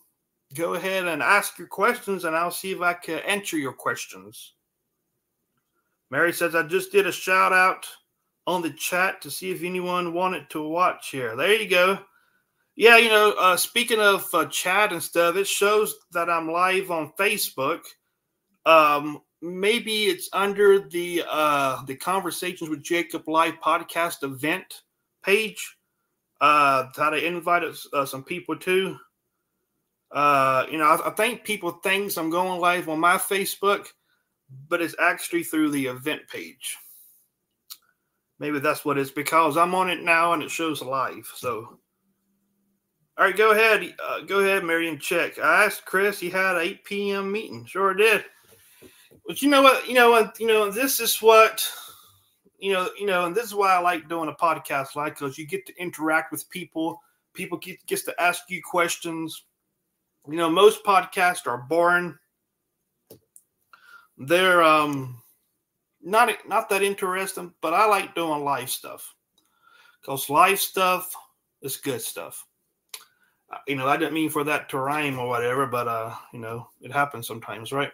[0.54, 4.54] go ahead and ask your questions, and I'll see if I can answer your questions.
[6.10, 7.86] Mary says I just did a shout out
[8.46, 11.36] on the chat to see if anyone wanted to watch here.
[11.36, 11.98] There you go.
[12.74, 16.90] Yeah, you know, uh, speaking of uh, chat and stuff, it shows that I'm live
[16.90, 17.80] on Facebook.
[18.64, 24.82] Um, maybe it's under the uh, the Conversations with Jacob Live podcast event
[25.22, 25.76] page
[26.40, 28.96] uh, that I invited uh, some people to.
[30.10, 33.88] Uh, you know, I, I think people think I'm going live on my Facebook,
[34.68, 36.76] but it's actually through the event page.
[38.38, 41.30] Maybe that's what it's because I'm on it now and it shows live.
[41.34, 41.78] So
[43.20, 43.94] all right, go ahead.
[44.02, 44.98] Uh, go ahead, Marion.
[44.98, 45.38] Check.
[45.38, 46.18] I asked Chris.
[46.18, 47.30] He had an 8 p.m.
[47.30, 47.66] meeting.
[47.66, 48.24] Sure did.
[49.26, 49.86] But you know what?
[49.86, 50.40] You know, what?
[50.40, 51.62] you know, this is what
[52.58, 52.88] you know.
[52.98, 55.66] You know, and this is why I like doing a podcast like because you get
[55.66, 56.98] to interact with people.
[57.34, 59.44] People get gets to ask you questions.
[60.30, 62.16] You know, most podcasts are boring.
[64.16, 65.20] They're um
[66.02, 69.14] not not that interesting, but I like doing live stuff
[70.00, 71.14] because live stuff
[71.62, 72.46] is good stuff
[73.66, 76.68] you know, I didn't mean for that to rhyme or whatever, but uh, you know,
[76.80, 77.90] it happens sometimes, right?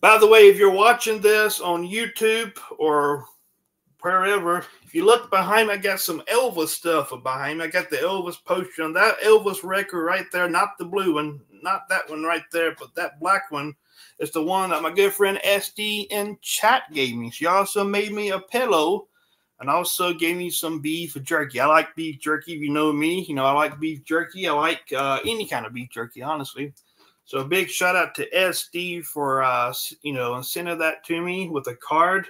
[0.00, 3.26] By the way, if you're watching this on YouTube or
[4.00, 7.64] wherever, if you look behind me, I got some Elvis stuff behind me.
[7.64, 11.38] I got the Elvis poster on that Elvis record right there, not the blue one,
[11.62, 13.72] not that one right there, but that black one
[14.18, 17.30] is the one that my good friend SD in chat gave me.
[17.30, 19.06] She also made me a pillow
[19.60, 21.60] and also gave me some beef jerky.
[21.60, 22.54] I like beef jerky.
[22.54, 24.48] If you know me, you know I like beef jerky.
[24.48, 26.74] I like uh, any kind of beef jerky, honestly.
[27.26, 29.72] So a big shout out to SD for uh,
[30.02, 32.26] you know sending that to me with a card.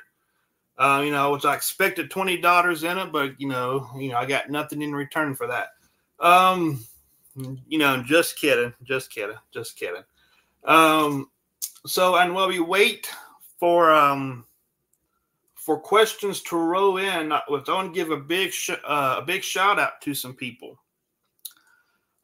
[0.81, 4.16] Uh, you know, which I expected twenty dollars in it, but you know, you know,
[4.16, 5.75] I got nothing in return for that.
[6.19, 6.83] Um,
[7.69, 10.05] you know, just kidding, just kidding, just kidding.
[10.64, 11.31] Um,
[11.85, 13.11] so and while we wait
[13.59, 14.47] for um
[15.55, 19.43] for questions to roll in, I want to give a big sh- uh, a big
[19.43, 20.81] shout out to some people.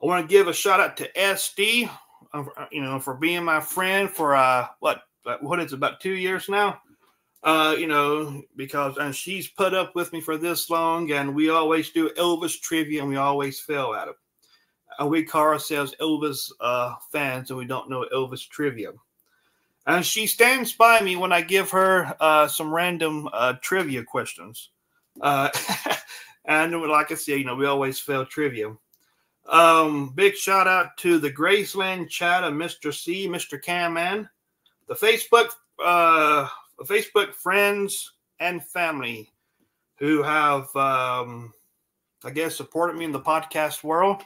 [0.02, 1.90] I want to give a shout out to SD,
[2.32, 5.02] uh, you know, for being my friend for uh, what
[5.42, 6.80] what is it, about two years now.
[7.46, 11.48] Uh, you know, because and she's put up with me for this long, and we
[11.48, 14.16] always do Elvis trivia, and we always fail at it.
[15.06, 18.90] We call ourselves Elvis uh, fans, and we don't know Elvis trivia.
[19.86, 24.70] And she stands by me when I give her uh, some random uh, trivia questions.
[25.20, 25.48] Uh,
[26.46, 28.74] and like I said, you know, we always fail trivia.
[29.48, 32.92] Um, big shout out to the Graceland chat of Mr.
[32.92, 33.62] C, Mr.
[33.62, 34.28] Cam Man,
[34.88, 36.48] the Facebook, uh,
[36.84, 39.32] Facebook friends and family
[39.98, 41.52] who have, um,
[42.24, 44.22] I guess, supported me in the podcast world.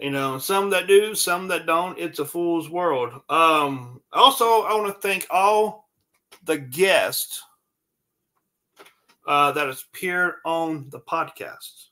[0.00, 1.98] You know, some that do, some that don't.
[1.98, 3.12] It's a fool's world.
[3.28, 5.88] Um, also, I want to thank all
[6.44, 7.42] the guests
[9.26, 11.88] uh, that has appeared on the podcast.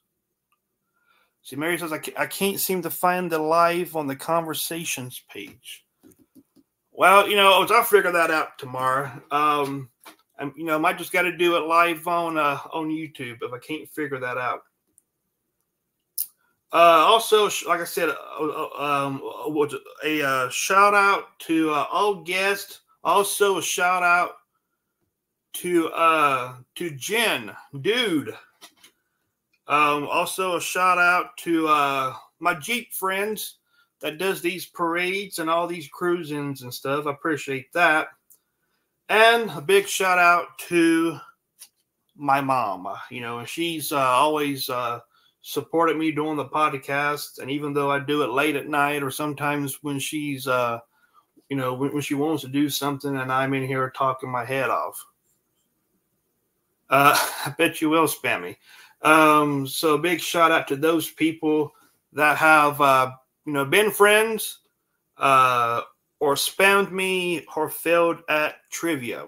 [1.43, 5.85] See, Mary says, I I can't seem to find the live on the conversations page.
[7.01, 9.11] Well, you know, I'll figure that out tomorrow.
[9.31, 9.89] Um,
[10.39, 13.39] and you know, I might just got to do it live on uh, on YouTube
[13.41, 14.65] if I can't figure that out.
[16.71, 16.77] Uh,
[17.09, 19.23] also, like I said, uh, uh um,
[20.05, 22.81] a uh, shout out to uh, all guests.
[23.03, 24.33] Also, a shout out
[25.55, 28.37] to uh to Jen, dude.
[29.67, 33.60] Um, also, a shout out to uh, my Jeep friends
[34.01, 37.07] that does these parades and all these cruisings and stuff.
[37.07, 38.09] I appreciate that.
[39.09, 41.19] And a big shout out to
[42.17, 42.89] my mom.
[43.11, 45.01] You know, she's uh, always uh,
[45.43, 47.39] supported me doing the podcast.
[47.41, 50.79] And even though I do it late at night or sometimes when she's, uh,
[51.49, 54.45] you know, when, when she wants to do something and I'm in here talking my
[54.45, 55.05] head off.
[56.89, 58.59] Uh, I bet you will spam me.
[59.03, 61.73] Um, so big shout out to those people
[62.13, 63.13] that have uh,
[63.45, 64.59] you know been friends
[65.19, 65.83] uh,
[66.19, 69.27] or spammed me or failed at trivia.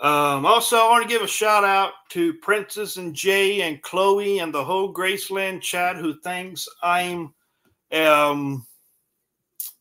[0.00, 4.38] Um, also, I want to give a shout out to Princess and Jay and Chloe
[4.38, 7.34] and the whole Graceland chat who thinks I'm,
[7.92, 8.66] um,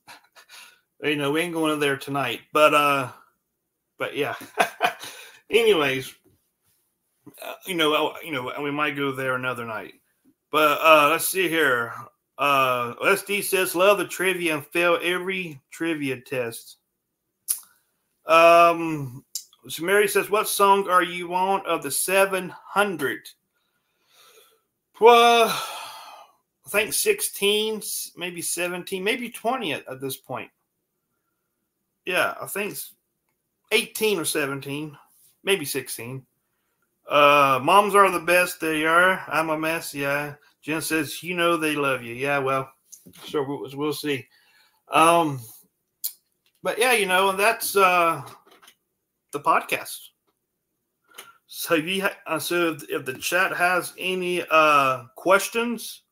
[1.03, 3.09] you know, we ain't going in there tonight, but uh,
[3.97, 4.35] but yeah.
[5.49, 6.13] Anyways,
[7.41, 9.93] uh, you know, you know, we might go there another night.
[10.51, 11.93] But uh let's see here.
[12.39, 16.77] Uh SD says love the trivia and fail every trivia test.
[18.25, 19.23] Um
[19.67, 23.29] so Mary says, What song are you on of the 700?
[24.99, 27.81] Well, I think 16,
[28.17, 30.49] maybe 17, maybe 20 at, at this point.
[32.05, 32.75] Yeah, I think
[33.71, 34.97] 18 or 17,
[35.43, 36.25] maybe 16.
[37.07, 38.59] Uh, moms are the best.
[38.59, 39.23] They are.
[39.27, 39.93] I'm a mess.
[39.93, 40.35] Yeah.
[40.61, 42.13] Jen says, you know, they love you.
[42.13, 42.39] Yeah.
[42.39, 42.71] Well,
[43.25, 44.27] so we'll, we'll see.
[44.91, 45.39] Um,
[46.63, 48.21] but yeah, you know, and that's uh
[49.31, 49.99] the podcast.
[51.47, 56.03] So you ha- uh, so if, if the chat has any uh questions,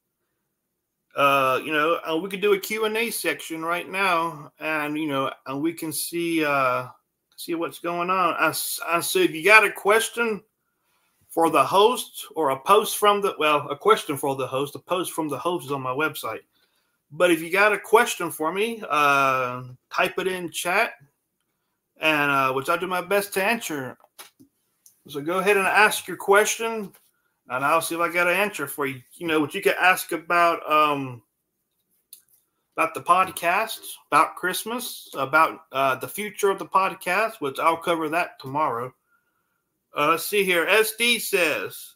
[1.16, 4.98] uh, you know, uh, we could do a Q and A section right now, and
[4.98, 6.88] you know, and we can see uh
[7.36, 8.36] see what's going on.
[8.40, 8.54] I,
[8.88, 10.42] I so if you got a question
[11.38, 14.74] for the host or a post from the well, a question for the host.
[14.74, 16.40] A post from the host is on my website.
[17.12, 19.62] But if you got a question for me, uh,
[19.94, 20.94] type it in chat,
[21.98, 24.00] and uh, which I'll do my best to answer.
[25.08, 26.92] So go ahead and ask your question,
[27.50, 29.00] and I'll see if I got an answer for you.
[29.14, 31.22] You know what you can ask about um,
[32.76, 33.82] about the podcast,
[34.12, 38.92] about Christmas, about uh, the future of the podcast, which I'll cover that tomorrow.
[39.98, 40.68] Uh, let's see here.
[40.68, 41.96] SD says,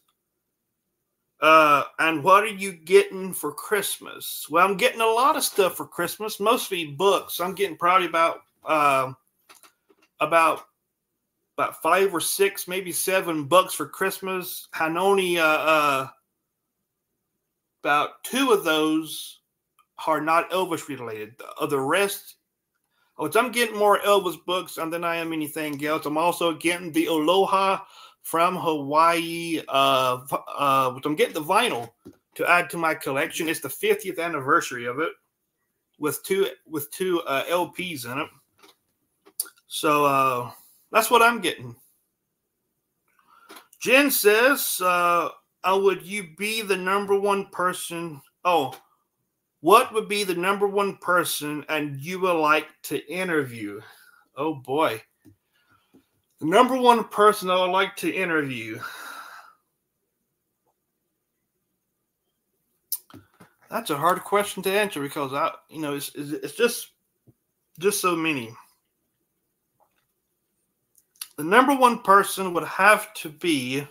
[1.40, 4.46] uh, and what are you getting for Christmas?
[4.50, 7.40] Well, I'm getting a lot of stuff for Christmas, mostly books.
[7.40, 9.12] I'm getting probably about uh,
[10.18, 10.64] about
[11.56, 14.66] about five or six, maybe seven bucks for Christmas.
[14.74, 16.08] Hanoni, uh, uh,
[17.84, 19.40] about two of those
[20.08, 21.34] are not Elvis related.
[21.38, 22.36] The, the rest
[23.16, 26.06] which I'm getting more Elvis books than I am anything else.
[26.06, 27.80] I'm also getting the Aloha
[28.22, 30.20] from Hawaii, uh,
[30.56, 31.90] uh, which I'm getting the vinyl
[32.34, 33.48] to add to my collection.
[33.48, 35.12] It's the 50th anniversary of it
[35.98, 38.28] with two with two uh, LPs in it.
[39.66, 40.50] So uh,
[40.90, 41.74] that's what I'm getting.
[43.80, 45.30] Jen says, uh,
[45.66, 48.74] "Would you be the number one person?" Oh,
[49.62, 53.80] what would be the number one person and you would like to interview?
[54.36, 55.00] Oh boy.
[56.40, 58.80] The number one person I would like to interview.
[63.70, 66.90] That's a hard question to answer because I, you know, it's, it's just
[67.78, 68.52] just so many.
[71.36, 73.86] The number one person would have to be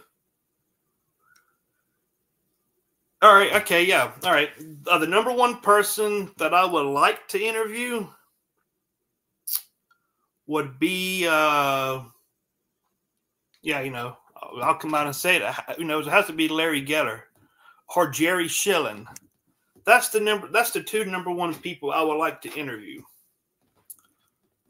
[3.22, 3.54] All right.
[3.62, 3.84] Okay.
[3.84, 4.12] Yeah.
[4.24, 4.50] All right.
[4.88, 8.08] Uh, the number one person that I would like to interview
[10.48, 11.28] would be.
[11.28, 12.02] Uh,
[13.64, 14.18] yeah, you know,
[14.62, 15.56] I'll come out and say it.
[15.78, 17.22] You know, it has to be Larry Geller
[17.96, 19.08] or Jerry Schilling.
[19.86, 20.48] That's the number.
[20.48, 23.02] That's the two number one people I would like to interview,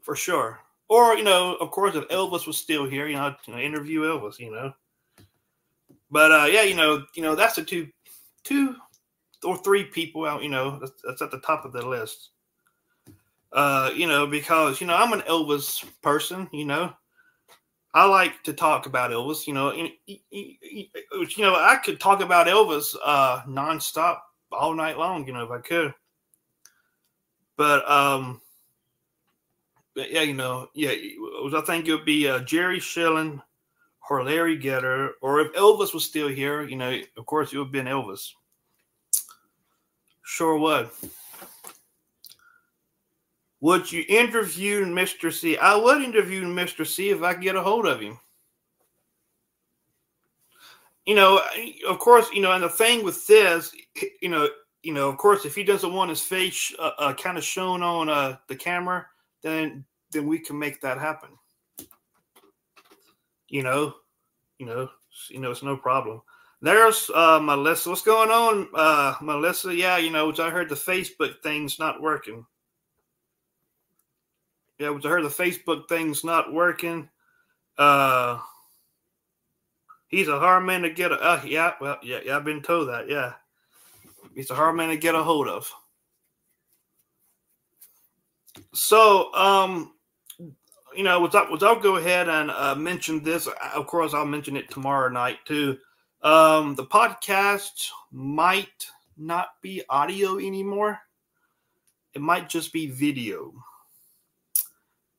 [0.02, 0.60] for sure.
[0.88, 4.02] Or you know, of course, if Elvis was still here, you know, you know interview
[4.02, 4.38] Elvis.
[4.38, 4.72] You know,
[6.10, 7.88] but uh, yeah, you know, you know, that's the two,
[8.44, 8.76] two
[9.44, 10.42] or three people out.
[10.42, 12.30] You know, that's, that's at the top of the list.
[13.52, 16.48] Uh, you know, because you know I'm an Elvis person.
[16.52, 16.92] You know,
[17.92, 19.46] I like to talk about Elvis.
[19.46, 19.72] You know,
[20.06, 24.18] you know, I could talk about Elvis uh, nonstop
[24.50, 25.26] all night long.
[25.26, 25.92] You know, if I could.
[27.56, 28.40] But um,
[29.94, 33.42] but yeah, you know, yeah, I think it would be uh, Jerry Schilling
[34.10, 37.66] or Larry Geller, or if Elvis was still here, you know, of course it would
[37.66, 38.32] have been Elvis.
[40.22, 40.90] Sure would.
[43.60, 45.32] Would you interview Mr.
[45.32, 45.56] C?
[45.56, 46.86] I would interview Mr.
[46.86, 48.18] C if I could get a hold of him.
[51.06, 51.40] You know,
[51.88, 53.72] of course, you know, and the thing with this,
[54.20, 54.48] you know,
[54.82, 57.82] you know, of course, if he doesn't want his face uh, uh, kind of shown
[57.82, 59.06] on uh, the camera,
[59.42, 61.30] then then we can make that happen.
[63.52, 63.94] You know,
[64.58, 64.88] you know,
[65.28, 66.22] you know, it's no problem.
[66.62, 67.90] There's uh, Melissa.
[67.90, 69.74] What's going on, uh, Melissa?
[69.74, 72.46] Yeah, you know, which I heard the Facebook thing's not working.
[74.78, 77.10] Yeah, which I heard the Facebook thing's not working.
[77.76, 78.38] Uh,
[80.08, 81.12] he's a hard man to get.
[81.12, 83.06] A, uh, yeah, well, yeah, yeah, I've been told that.
[83.06, 83.34] Yeah,
[84.34, 85.70] he's a hard man to get a hold of.
[88.72, 89.92] So, um,
[90.94, 93.48] you know, was was I'll go ahead and uh, mention this.
[93.74, 95.78] Of course, I'll mention it tomorrow night too.
[96.22, 98.86] Um, the podcast might
[99.16, 101.00] not be audio anymore.
[102.14, 103.52] It might just be video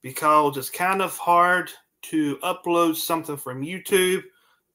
[0.01, 1.71] because it's kind of hard
[2.03, 4.23] to upload something from YouTube,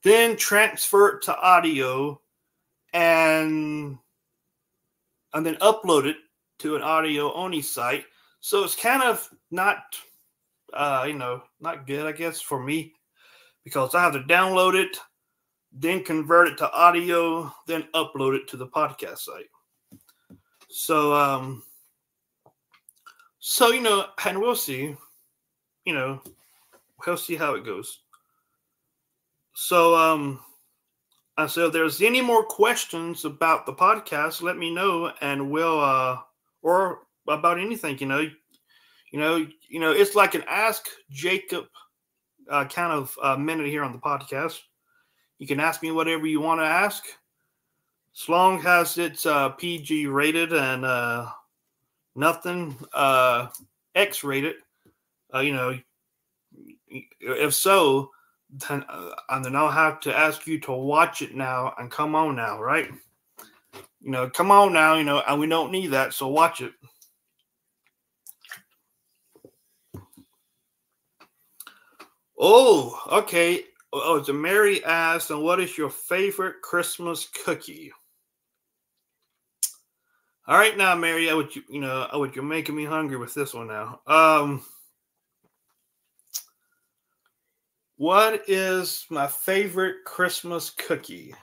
[0.03, 2.21] then transfer it to audio,
[2.93, 3.99] and
[5.35, 6.17] and then upload it
[6.59, 8.05] to an audio only site.
[8.41, 9.97] So it's kind of not,
[10.73, 12.95] uh, you know, not good, I guess, for me
[13.65, 14.97] because I have to download it,
[15.73, 19.51] then convert it to audio, then upload it to the podcast site.
[20.71, 21.63] So, um,
[23.41, 24.97] so you know, and we'll see
[25.89, 26.21] you know,
[27.07, 28.01] we'll see how it goes.
[29.55, 30.39] So, um,
[31.39, 35.81] and so if there's any more questions about the podcast, let me know, and we'll,
[35.81, 36.19] uh,
[36.61, 38.29] or about anything, you know,
[39.11, 41.67] you know, you know, it's like an ask Jacob
[42.51, 44.61] uh, kind of uh, minute here on the podcast.
[45.39, 47.05] You can ask me whatever you want to ask,
[48.15, 51.27] as long as it's uh, PG rated and uh,
[52.15, 53.49] nothing uh,
[53.95, 54.57] X rated
[55.35, 55.79] uh, you know,
[57.21, 58.11] if so,
[58.51, 62.15] then uh, and then I'll have to ask you to watch it now and come
[62.15, 62.91] on now, right?
[64.01, 66.73] You know, come on now, you know, and we don't need that, so watch it.
[72.39, 73.65] Oh, okay.
[73.93, 77.93] Oh, it's a Mary asked, and what is your favorite Christmas cookie?
[80.47, 83.17] All right, now, Mary, I would you, you know, I would you're making me hungry
[83.17, 84.01] with this one now.
[84.07, 84.63] Um,
[87.99, 91.35] What is my favorite Christmas cookie?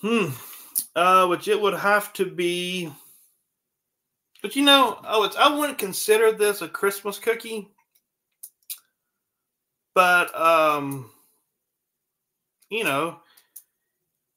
[0.00, 0.30] Hmm.
[0.96, 2.92] Uh, which it would have to be.
[4.42, 7.70] But you know, oh, it's I wouldn't consider this a Christmas cookie.
[9.98, 11.10] But um,
[12.70, 13.18] you know,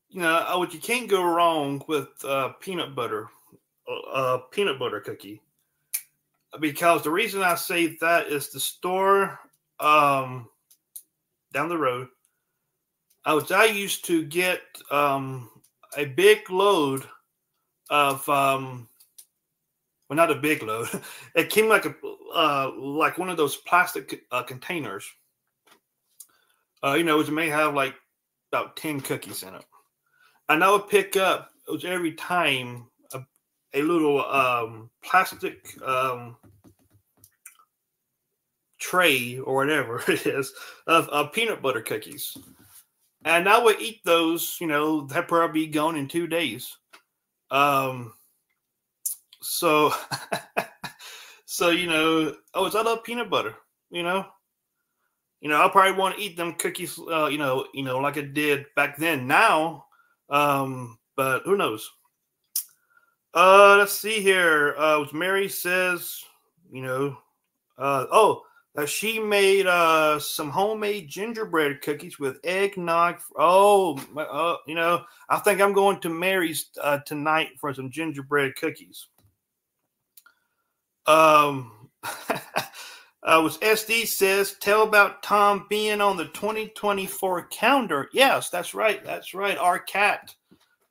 [0.09, 3.29] you know, what you can't go wrong with uh, peanut butter,
[4.11, 5.39] uh, peanut butter cookie.
[6.59, 9.39] Because the reason I say that is the store
[9.79, 10.49] um,
[11.53, 12.07] down the road,
[13.23, 15.47] I was I used to get um,
[15.95, 17.03] a big load
[17.91, 18.89] of um,
[20.09, 20.89] well, not a big load.
[21.35, 21.93] it came like a
[22.33, 25.05] uh, like one of those plastic uh, containers.
[26.83, 27.95] Uh, you know, it may have like
[28.51, 29.65] about ten cookies in it,
[30.49, 33.21] and I would pick up it was every time a,
[33.73, 36.37] a little um, plastic um,
[38.81, 40.51] tray or whatever it is
[40.87, 42.35] of, of peanut butter cookies.
[43.23, 46.75] And I would eat those, you know, that probably be gone in two days.
[47.51, 48.13] Um,
[49.41, 49.93] so,
[51.45, 53.55] so, you know, oh, it's I love peanut butter,
[53.91, 54.25] you know,
[55.41, 58.17] you know, I probably want to eat them cookies, uh, you know, you know, like
[58.17, 59.27] I did back then.
[59.27, 59.85] Now,
[60.29, 61.89] um, but who knows?
[63.33, 64.75] Uh, let's see here.
[64.77, 66.23] Uh, Mary says,
[66.71, 67.17] you know,
[67.77, 68.43] uh, oh,
[68.85, 73.19] she made uh some homemade gingerbread cookies with eggnog.
[73.35, 78.55] Oh, uh, you know, I think I'm going to Mary's uh, tonight for some gingerbread
[78.55, 79.07] cookies.
[81.05, 81.89] Um,
[83.23, 88.09] uh, was SD says, tell about Tom being on the 2024 calendar.
[88.13, 89.03] Yes, that's right.
[89.03, 89.57] That's right.
[89.57, 90.33] Our cat,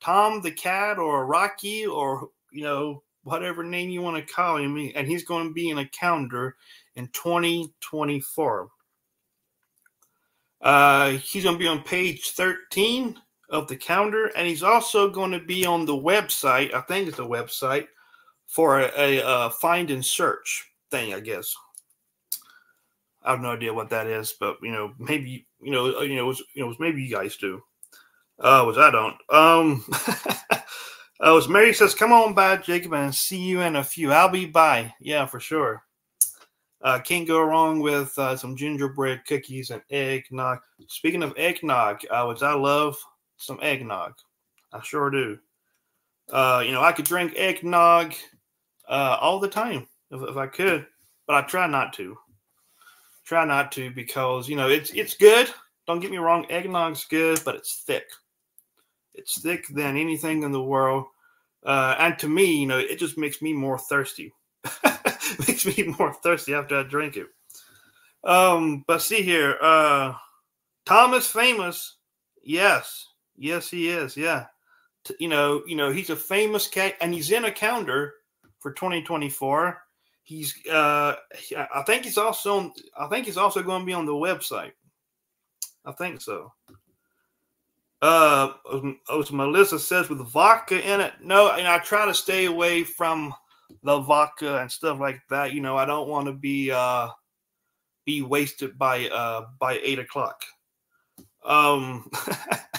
[0.01, 4.77] Tom the cat, or Rocky, or you know, whatever name you want to call him,
[4.95, 6.57] and he's going to be in a calendar
[6.95, 8.69] in 2024.
[10.63, 13.17] Uh, he's going to be on page 13
[13.49, 16.73] of the calendar, and he's also going to be on the website.
[16.75, 17.89] I think it's a website
[18.47, 21.55] for a, a, a find and search thing, I guess.
[23.23, 26.17] I have no idea what that is, but you know, maybe you know, uh, you
[26.17, 27.63] know, was, you know, maybe you guys do.
[28.39, 29.17] Uh, was I don't.
[29.29, 29.85] Um,
[30.51, 34.13] uh, was Mary says, "Come on by, Jacob, and see you in a few.
[34.13, 34.95] I'll be by.
[35.01, 35.83] Yeah, for sure."
[36.83, 40.61] Uh, can't go wrong with uh, some gingerbread cookies and eggnog.
[40.89, 42.97] Speaking of eggnog, uh, which I love
[43.37, 44.15] some eggnog,
[44.73, 45.39] I sure do.
[46.33, 48.15] Uh, you know, I could drink eggnog
[48.89, 50.87] uh, all the time if, if I could,
[51.27, 52.17] but I try not to.
[53.31, 55.49] Try not to because you know it's it's good.
[55.87, 58.09] Don't get me wrong, eggnog's good, but it's thick.
[59.15, 61.05] It's thick than anything in the world,
[61.65, 64.35] uh, and to me, you know, it just makes me more thirsty.
[65.47, 67.29] makes me more thirsty after I drink it.
[68.25, 70.15] Um, but see here, uh,
[70.85, 71.99] Thomas famous.
[72.43, 73.07] Yes,
[73.37, 74.17] yes, he is.
[74.17, 74.47] Yeah,
[75.05, 78.13] T- you know, you know, he's a famous cat, and he's in a calendar
[78.59, 79.81] for 2024.
[80.23, 81.15] He's, uh,
[81.75, 84.73] I think he's also, on, I think he's also going to be on the website.
[85.85, 86.53] I think so.
[88.03, 88.53] Uh,
[89.13, 91.15] as Melissa says, with vodka in it.
[91.23, 93.35] No, and I try to stay away from
[93.83, 95.53] the vodka and stuff like that.
[95.53, 97.09] You know, I don't want to be uh
[98.05, 100.43] be wasted by uh by eight o'clock.
[101.45, 102.11] Um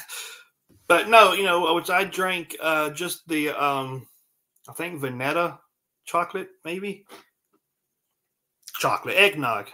[0.88, 4.08] but no, you know, which I drank uh just the um
[4.68, 5.60] I think Vanetta
[6.06, 7.06] chocolate, maybe.
[8.82, 9.68] Chocolate eggnog.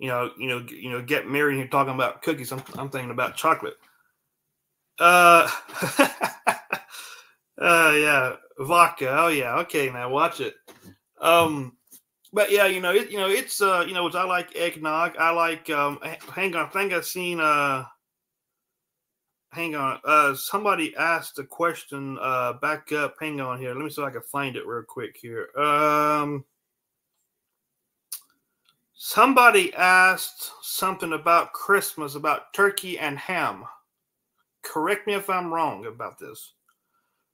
[0.00, 2.50] You know, you know, you know, get married here talking about cookies.
[2.50, 3.76] I'm I'm thinking about chocolate.
[4.98, 5.48] Uh
[7.60, 9.16] uh yeah vodka.
[9.16, 10.56] Oh yeah, okay, now watch it.
[11.20, 11.76] Um,
[12.32, 15.16] but yeah, you know, it, you know, it's uh, you know, which I like eggnog.
[15.16, 16.00] I like um,
[16.32, 17.84] hang on, I think I've seen uh,
[19.52, 22.18] hang on, uh, somebody asked a question.
[22.20, 23.74] Uh, back up, hang on here.
[23.76, 25.56] Let me see if I can find it real quick here.
[25.56, 26.44] Um.
[29.06, 33.66] Somebody asked something about Christmas, about turkey and ham.
[34.62, 36.54] Correct me if I'm wrong about this.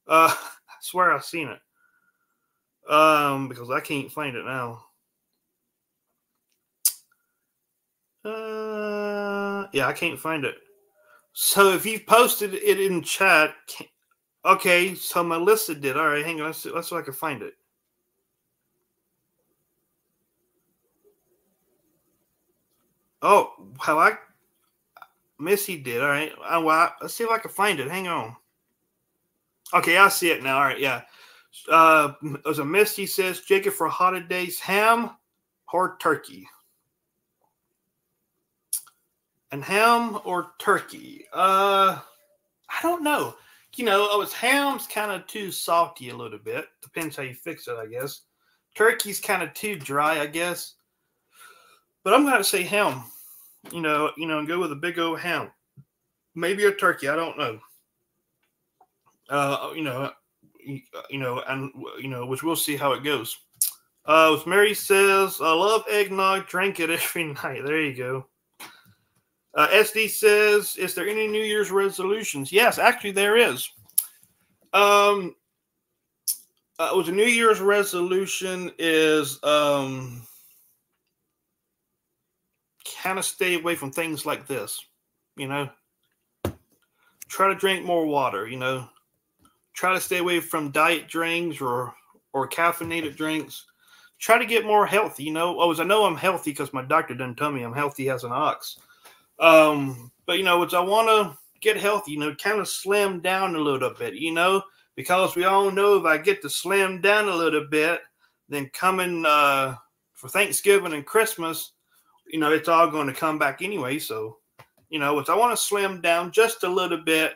[0.09, 2.93] Uh, I swear I've seen it.
[2.93, 4.83] Um, because I can't find it now.
[8.25, 10.57] Uh, yeah, I can't find it.
[11.35, 13.55] So if you posted it in chat,
[14.45, 14.97] okay.
[14.97, 15.97] So Melissa did.
[15.97, 16.47] All right, hang on.
[16.49, 17.55] Let's see, let's see if I can find it.
[23.23, 24.17] Oh, how I
[25.39, 26.03] Missy did.
[26.03, 26.33] All right.
[26.45, 27.91] Uh, well, let's see if I can find it.
[27.91, 28.37] Hang on.
[29.73, 30.57] Okay, I see it now.
[30.57, 31.03] All right, yeah.
[31.69, 32.13] Uh,
[32.49, 35.11] as a Misty says, Jacob for holidays, ham
[35.73, 36.49] or turkey?
[39.53, 41.25] And ham or turkey?
[41.33, 41.99] Uh,
[42.69, 43.35] I don't know.
[43.77, 46.67] You know, oh, it's ham's kind of too salty a little bit.
[46.83, 48.23] Depends how you fix it, I guess.
[48.75, 50.75] Turkey's kind of too dry, I guess.
[52.03, 53.05] But I'm gonna say ham.
[53.73, 55.51] You know, you know, and go with a big old ham.
[56.35, 57.09] Maybe a turkey.
[57.09, 57.61] I don't know
[59.31, 60.11] uh, you know,
[60.65, 63.39] you know, and you know, which we'll see how it goes.
[64.05, 66.47] Uh, Mary says, "I love eggnog.
[66.49, 68.27] Drink it every night." There you go.
[69.55, 73.71] Uh, SD says, "Is there any New Year's resolutions?" Yes, actually, there is.
[74.73, 75.35] Um,
[76.79, 80.23] uh, was a New Year's resolution is um,
[83.03, 84.85] kind of stay away from things like this.
[85.37, 85.71] You know,
[87.29, 88.47] try to drink more water.
[88.47, 88.89] You know,
[89.73, 91.95] try to stay away from diet drinks or
[92.33, 93.67] or caffeinated drinks.
[94.19, 95.25] Try to get more healthy.
[95.25, 97.75] You know, oh, as I know I'm healthy because my doctor didn't tell me I'm
[97.75, 98.79] healthy as an ox.
[99.39, 103.21] Um, but you know, as I want to get healthy, you know, kind of slim
[103.21, 104.15] down a little bit.
[104.15, 104.63] You know,
[104.95, 108.01] because we all know if I get to slim down a little bit,
[108.49, 109.77] then coming uh,
[110.13, 111.73] for Thanksgiving and Christmas,
[112.33, 113.99] you know, it's all going to come back anyway.
[113.99, 114.39] So,
[114.89, 117.35] you know, I want to slim down just a little bit,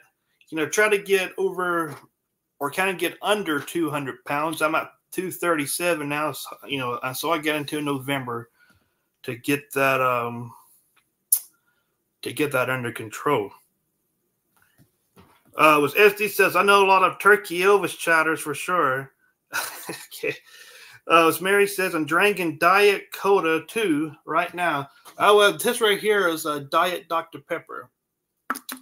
[0.50, 1.94] you know, try to get over
[2.60, 4.62] or kind of get under 200 pounds.
[4.62, 8.50] I'm at 237 now, so, you know, so I get into November
[9.24, 10.52] to get that, um,
[12.22, 13.50] to get that under control.
[15.56, 19.12] Uh, was SD says, I know a lot of Turkey Elvis chatters for sure.
[19.90, 20.34] okay.
[21.10, 24.88] Uh, as Mary says, I'm drinking Diet Coda too right now.
[25.18, 27.40] Oh, well, this right here is a Diet Dr.
[27.40, 27.90] Pepper.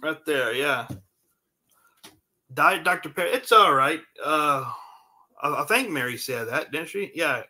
[0.01, 0.87] Right there, yeah.
[2.53, 3.09] Diet Dr.
[3.09, 3.27] Pepper.
[3.27, 3.99] It's all right.
[4.23, 4.63] Uh,
[5.41, 7.11] I, I think Mary said that, didn't she?
[7.13, 7.43] Yeah.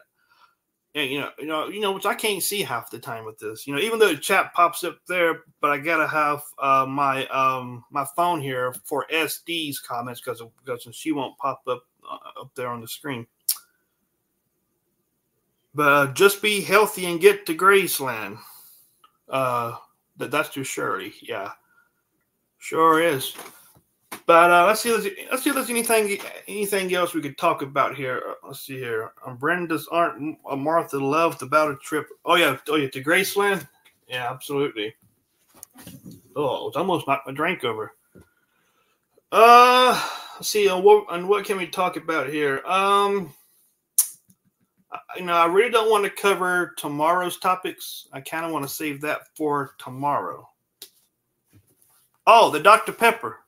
[0.96, 3.66] You know, you know, you know, which I can't see half the time with this.
[3.66, 7.26] You know, even though the chat pops up there, but I gotta have uh, my
[7.28, 12.52] um my phone here for SD's comments because because she won't pop up uh, up
[12.54, 13.26] there on the screen.
[15.76, 18.38] But uh, just be healthy and get to Graceland.
[19.28, 19.76] Uh,
[20.18, 21.14] that that's too Shirley.
[21.22, 21.52] Yeah,
[22.60, 23.34] sure is.
[24.26, 24.92] But uh, let's see.
[24.92, 28.22] Let's, let's see if there's anything anything else we could talk about here.
[28.28, 29.12] Uh, let's see here.
[29.26, 32.08] Um, Brenda's aren't uh, Martha loved about a trip.
[32.26, 32.58] Oh yeah.
[32.70, 32.90] Oh yeah.
[32.90, 33.68] To Graceland.
[34.08, 34.94] Yeah, absolutely.
[36.36, 37.94] Oh, it's almost knocked my drink over.
[39.32, 40.70] Uh, let's see.
[40.70, 42.62] On what what can we talk about here?
[42.66, 43.34] Um
[45.16, 48.08] you know, I really don't want to cover tomorrow's topics.
[48.14, 50.48] I kind of want to save that for tomorrow.
[52.26, 52.91] Oh, the Dr.
[52.91, 53.39] Pepper.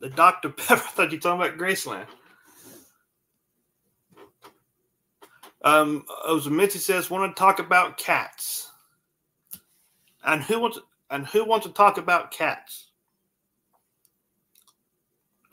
[0.00, 0.48] The Dr.
[0.50, 0.74] Pepper.
[0.74, 2.06] I thought you were talking about Graceland.
[5.62, 6.04] Um,
[6.50, 8.70] Mitzi says, want to talk about cats.
[10.24, 10.78] And who wants
[11.10, 12.90] and who wants to talk about cats?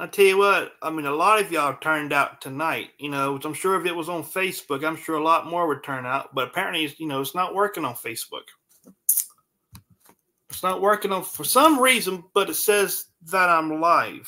[0.02, 2.89] I tell you what, I mean, a lot of y'all turned out tonight.
[2.97, 5.84] You know, I'm sure if it was on Facebook, I'm sure a lot more would
[5.84, 6.34] turn out.
[6.34, 8.47] But apparently, you know, it's not working on Facebook.
[10.49, 14.28] It's not working on for some reason, but it says that I'm live.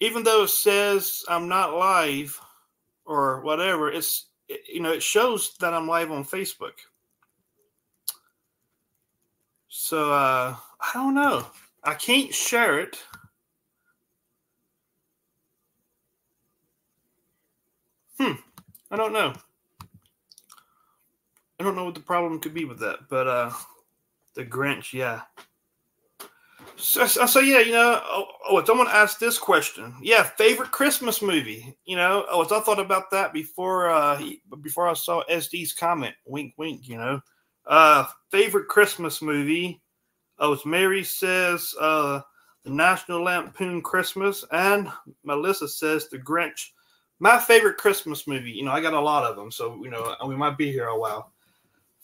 [0.00, 2.40] Even though it says I'm not live
[3.04, 4.28] or whatever, it's
[4.72, 6.80] you know, it shows that I'm live on Facebook.
[9.68, 11.44] So uh I don't know.
[11.84, 12.98] I can't share it.
[18.18, 18.32] Hmm.
[18.90, 19.34] I don't know.
[21.60, 23.50] I don't know what the problem could be with that, but uh
[24.34, 25.22] the Grinch, yeah.
[26.76, 29.94] So, so yeah, you know, oh, oh, someone asked this question.
[30.02, 31.76] Yeah, favorite Christmas movie.
[31.84, 34.20] You know, oh, I thought about that before uh
[34.60, 36.14] before I saw SD's comment.
[36.26, 36.88] Wink, wink.
[36.88, 37.20] You know,
[37.66, 39.80] uh, favorite Christmas movie.
[40.38, 42.20] Oh, Mary says uh,
[42.64, 44.90] the National Lampoon Christmas, and
[45.22, 46.70] Melissa says the Grinch.
[47.20, 48.50] My favorite Christmas movie.
[48.50, 50.86] You know, I got a lot of them, so you know we might be here
[50.86, 51.32] a while.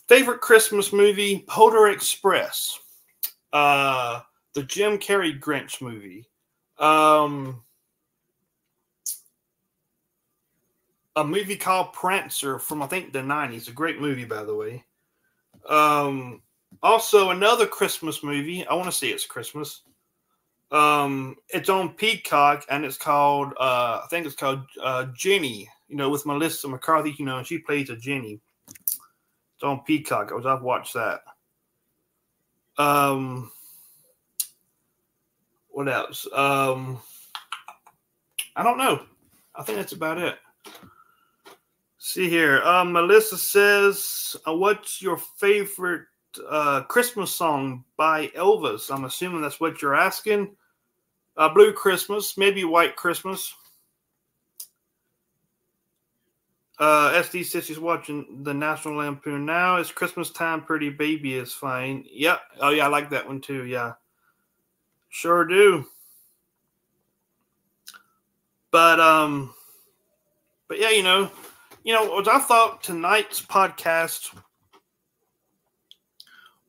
[0.09, 2.78] Favorite Christmas movie: Polar Express,
[3.53, 4.20] uh,
[4.55, 6.26] the Jim Carrey Grinch movie,
[6.78, 7.62] um,
[11.16, 13.68] a movie called Prancer from I think the '90s.
[13.68, 14.85] A great movie, by the way.
[15.68, 16.43] Um,
[16.82, 18.66] also, another Christmas movie.
[18.66, 19.82] I want to see it's Christmas.
[20.70, 25.68] Um, it's on Peacock and it's called uh, I think it's called uh, Jenny.
[25.88, 27.14] You know, with Melissa McCarthy.
[27.18, 28.40] You know, she plays a Jenny.
[28.68, 30.30] It's on Peacock.
[30.30, 31.22] I was I've watched that.
[32.78, 33.50] Um,
[35.68, 36.26] what else?
[36.32, 37.00] Um,
[38.56, 39.02] I don't know.
[39.54, 40.36] I think that's about it.
[41.98, 42.62] See here.
[42.62, 46.06] Um, Melissa says, uh, "What's your favorite
[46.49, 48.95] uh, Christmas song by Elvis.
[48.95, 50.55] I'm assuming that's what you're asking.
[51.37, 53.55] Uh, Blue Christmas, maybe White Christmas.
[56.78, 59.76] Uh, SD says she's watching the National Lampoon now.
[59.76, 60.62] It's Christmas time.
[60.62, 62.07] Pretty baby is fine.
[62.11, 62.41] Yep.
[62.61, 63.66] Oh yeah, I like that one too.
[63.66, 63.93] Yeah,
[65.11, 65.85] sure do.
[68.70, 69.53] But um,
[70.68, 71.31] but yeah, you know,
[71.85, 74.35] you know, I thought tonight's podcast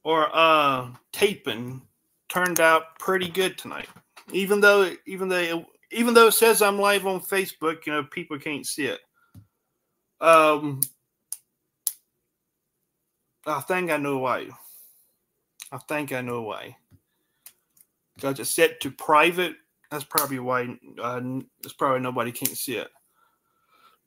[0.03, 1.81] or uh taping
[2.29, 3.89] turned out pretty good tonight.
[4.31, 8.39] Even though even though even though it says I'm live on Facebook, you know, people
[8.39, 8.99] can't see it.
[10.19, 10.81] Um
[13.45, 14.47] I think I know why.
[15.71, 16.77] I think I know why.
[18.15, 19.55] Because it's set to private.
[19.89, 20.77] That's probably why.
[21.01, 22.89] Uh, that's probably nobody can't see it.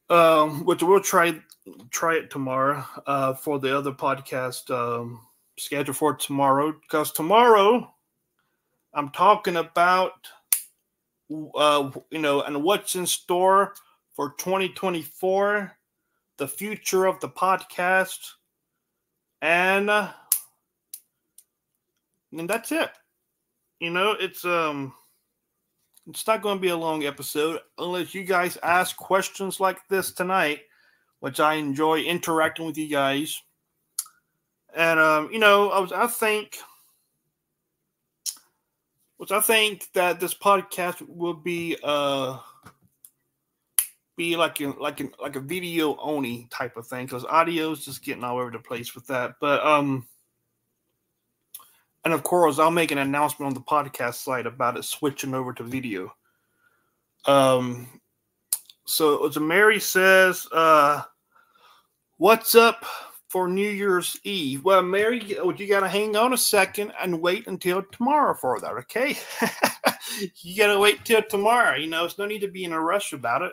[0.08, 1.40] Um, which we'll try
[1.90, 2.84] try it tomorrow.
[3.06, 4.70] Uh, for the other podcast.
[4.70, 5.20] Um,
[5.58, 7.92] scheduled for tomorrow because tomorrow
[8.92, 10.12] I'm talking about
[11.54, 13.74] uh, you know and what's in store
[14.14, 15.76] for 2024
[16.36, 18.32] the future of the podcast,
[19.40, 20.10] and uh,
[22.32, 22.90] and that's it.
[23.80, 24.92] You know, it's um,
[26.08, 30.12] it's not going to be a long episode unless you guys ask questions like this
[30.12, 30.60] tonight,
[31.20, 33.40] which I enjoy interacting with you guys.
[34.74, 36.58] And um, you know, I was I think
[39.16, 42.38] which I think that this podcast will be uh
[44.16, 47.84] be like a like a like a video only type of thing because audio is
[47.84, 49.36] just getting all over the place with that.
[49.40, 50.06] But um
[52.04, 55.52] and of course I'll make an announcement on the podcast site about it switching over
[55.54, 56.14] to video.
[57.26, 58.00] Um
[58.84, 61.02] so as Mary says, uh
[62.18, 62.84] what's up
[63.34, 64.62] for New Year's Eve.
[64.62, 68.74] Well, Mary, you got to hang on a second and wait until tomorrow for that,
[68.74, 69.18] okay?
[70.42, 71.74] you got to wait till tomorrow.
[71.74, 73.52] You know, it's no need to be in a rush about it.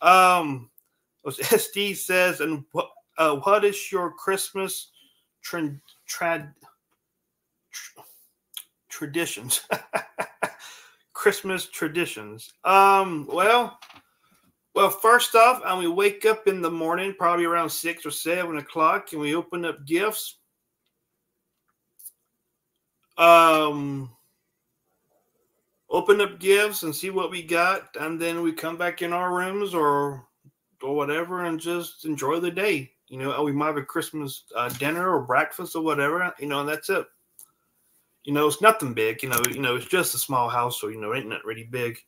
[0.00, 0.70] Um,
[1.26, 4.90] SD says, and what, uh, what is your Christmas
[5.44, 6.54] trad,
[8.88, 9.68] traditions?
[11.12, 12.54] Christmas traditions.
[12.64, 13.78] Um, well,
[14.74, 18.58] well, first off, and we wake up in the morning, probably around six or seven
[18.58, 20.36] o'clock, and we open up gifts.
[23.16, 24.10] Um,
[25.90, 29.34] open up gifts and see what we got, and then we come back in our
[29.34, 30.24] rooms or
[30.80, 32.92] or whatever, and just enjoy the day.
[33.08, 36.32] You know, we might have a Christmas uh, dinner or breakfast or whatever.
[36.38, 37.06] You know, and that's it.
[38.24, 39.22] You know, it's nothing big.
[39.22, 41.64] You know, you know, it's just a small house, so you know, ain't not really
[41.64, 41.98] big.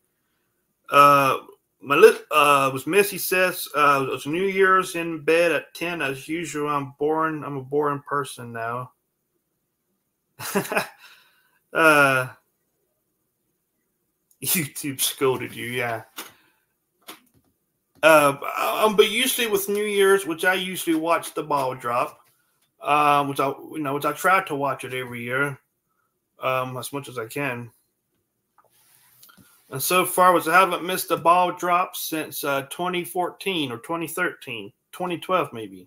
[0.91, 1.39] Uh,
[1.81, 6.03] my list uh, was Missy says uh, it was New Year's in bed at ten
[6.03, 6.69] as usual.
[6.69, 7.43] I'm boring.
[7.45, 8.93] I'm a boring person now.
[11.73, 12.29] uh,
[14.45, 16.03] YouTube scolded you, yeah.
[18.03, 18.37] Uh,
[18.83, 22.21] um, but usually with New Year's, which I usually watch the ball drop,
[22.81, 25.59] um, which I you know which I try to watch it every year,
[26.43, 27.71] um, as much as I can.
[29.71, 34.73] And so far, was I haven't missed a ball drop since uh, 2014 or 2013,
[34.93, 35.87] 2012 maybe.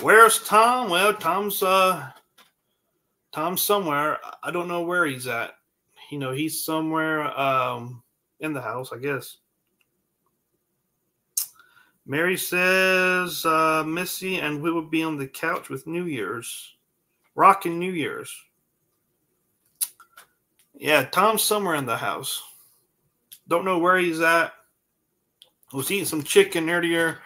[0.00, 0.90] Where's Tom?
[0.90, 2.10] Well, Tom's uh,
[3.32, 4.18] Tom's somewhere.
[4.42, 5.54] I don't know where he's at.
[6.10, 8.02] You know, he's somewhere um,
[8.38, 9.38] in the house, I guess.
[12.06, 16.76] Mary says uh, Missy and we will be on the couch with New Year's,
[17.34, 18.30] rocking New Year's.
[20.74, 22.42] Yeah, Tom's somewhere in the house.
[23.46, 24.52] Don't know where he's at.
[25.72, 27.18] Was eating some chicken earlier,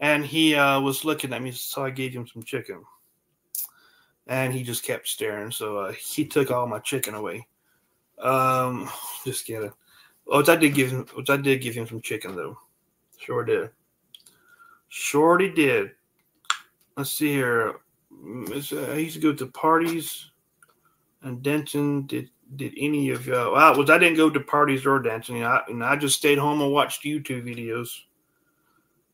[0.00, 2.84] and he uh, was looking at me, so I gave him some chicken.
[4.26, 7.46] And he just kept staring, so uh, he took all my chicken away.
[8.20, 8.88] Um,
[9.24, 9.72] just kidding.
[10.24, 12.58] Which I did give him, which I did give him some chicken though.
[13.18, 13.70] Sure did.
[14.88, 15.92] Shorty did.
[16.96, 17.76] Let's see here.
[18.12, 20.30] I used to go to parties,
[21.22, 24.98] and Denton did did any of uh, well, was I didn't go to parties or
[24.98, 25.44] dancing.
[25.44, 27.90] I and I just stayed home and watched YouTube videos.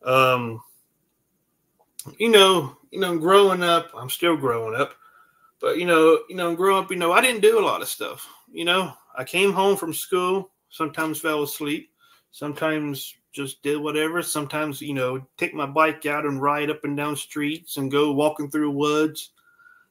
[0.05, 0.63] Um,
[2.19, 4.95] you know, you know, growing up, I'm still growing up,
[5.61, 7.89] but you know, you know, growing up, you know, I didn't do a lot of
[7.89, 8.29] stuff.
[8.53, 11.91] You know, I came home from school, sometimes fell asleep,
[12.31, 14.23] sometimes just did whatever.
[14.23, 18.13] Sometimes, you know, take my bike out and ride up and down streets and go
[18.13, 19.31] walking through woods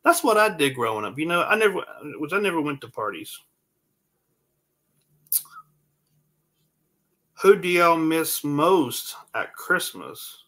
[0.03, 1.17] that's what I did growing up.
[1.17, 1.83] You know, I never
[2.19, 3.37] was I never went to parties.
[7.41, 10.43] Who do y'all miss most at Christmas?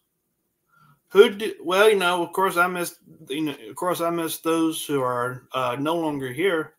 [1.09, 4.39] Who do, well, you know, of course I miss you know, of course I miss
[4.39, 6.73] those who are uh, no longer here.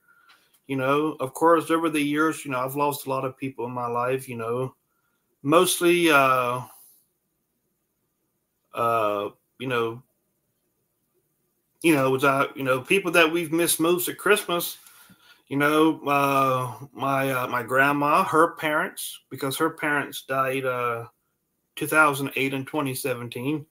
[0.66, 3.66] You know, of course, over the years, you know, I've lost a lot of people
[3.66, 4.74] in my life, you know,
[5.42, 6.60] mostly uh
[8.74, 9.28] uh
[9.60, 10.02] you know
[11.82, 14.78] you know, was I, you know, people that we've missed most at Christmas.
[15.48, 21.06] You know, uh, my uh, my grandma, her parents, because her parents died uh,
[21.76, 23.64] 2008 and 2017.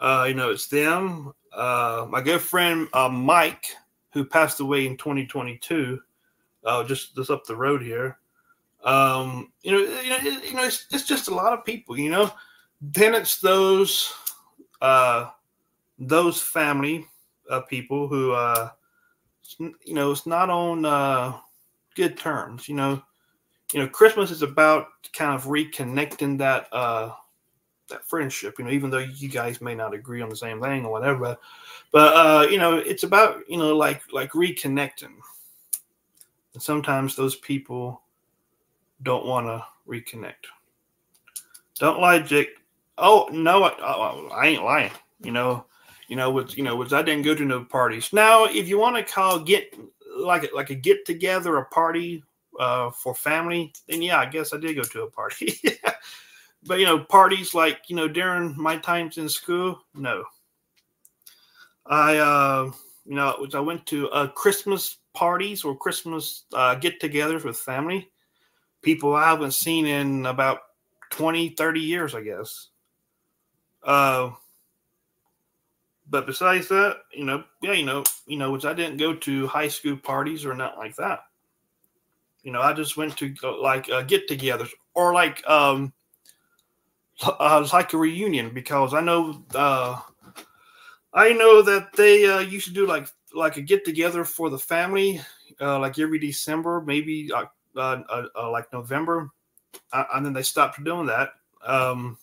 [0.00, 1.32] Uh, you know, it's them.
[1.52, 3.66] Uh, my good friend uh, Mike,
[4.12, 6.00] who passed away in 2022,
[6.64, 8.18] uh, just just up the road here.
[8.84, 11.96] Um, you know, you know, you know, it's, it's just a lot of people.
[11.96, 12.32] You know,
[12.80, 14.12] then it's those
[14.80, 15.30] uh,
[16.08, 17.06] those family
[17.50, 18.70] uh, people who, uh,
[19.58, 21.36] you know, it's not on uh,
[21.94, 22.68] good terms.
[22.68, 23.02] You know,
[23.72, 27.12] you know, Christmas is about kind of reconnecting that uh,
[27.88, 28.58] that friendship.
[28.58, 31.36] You know, even though you guys may not agree on the same thing or whatever,
[31.90, 35.14] but uh, you know, it's about you know, like like reconnecting.
[36.54, 38.02] And sometimes those people
[39.02, 40.46] don't want to reconnect.
[41.78, 42.50] Don't lie, Jake.
[42.98, 44.92] Oh no, I, I ain't lying.
[45.22, 45.64] You know,
[46.08, 48.12] you know, with you know, was I didn't go to no parties.
[48.12, 49.74] Now, if you want to call get
[50.16, 52.22] like like a get together, a party
[52.58, 55.58] uh, for family, then yeah, I guess I did go to a party.
[56.64, 60.24] but you know, parties like you know during my times in school, no.
[61.86, 62.70] I uh,
[63.06, 68.10] you know, which I went to uh, Christmas parties or Christmas uh, get-togethers with family,
[68.82, 70.60] people I haven't seen in about
[71.10, 72.68] 20, 30 years, I guess.
[73.82, 74.30] Uh,
[76.12, 79.46] but besides that, you know, yeah, you know, you know, which I didn't go to
[79.46, 81.20] high school parties or not like that.
[82.42, 85.94] You know, I just went to like uh, get-togethers or like um,
[87.22, 89.98] uh, like a reunion because I know uh,
[91.14, 94.58] I know that they uh, used to do like like a get together for the
[94.58, 95.18] family,
[95.62, 98.02] uh, like every December, maybe uh, uh,
[98.36, 99.30] uh like November,
[99.94, 101.30] and then they stopped doing that.
[101.64, 102.18] Um,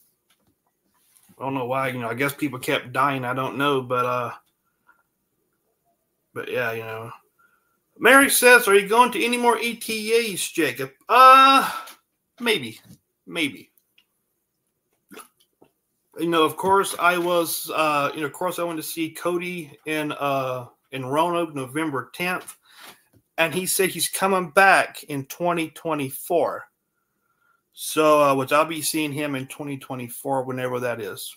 [1.39, 1.87] I don't know why.
[1.89, 3.23] You know, I guess people kept dying.
[3.23, 4.31] I don't know, but uh,
[6.33, 7.11] but yeah, you know.
[7.97, 11.69] Mary says, "Are you going to any more ETAs, Jacob?" Uh,
[12.39, 12.79] maybe,
[13.25, 13.71] maybe.
[16.17, 17.71] You know, of course, I was.
[17.73, 22.11] Uh, you know, of course, I went to see Cody in uh in Roanoke, November
[22.13, 22.57] tenth,
[23.37, 26.63] and he said he's coming back in 2024.
[27.81, 31.33] So, uh, which I'll be seeing him in 2024, whenever that is.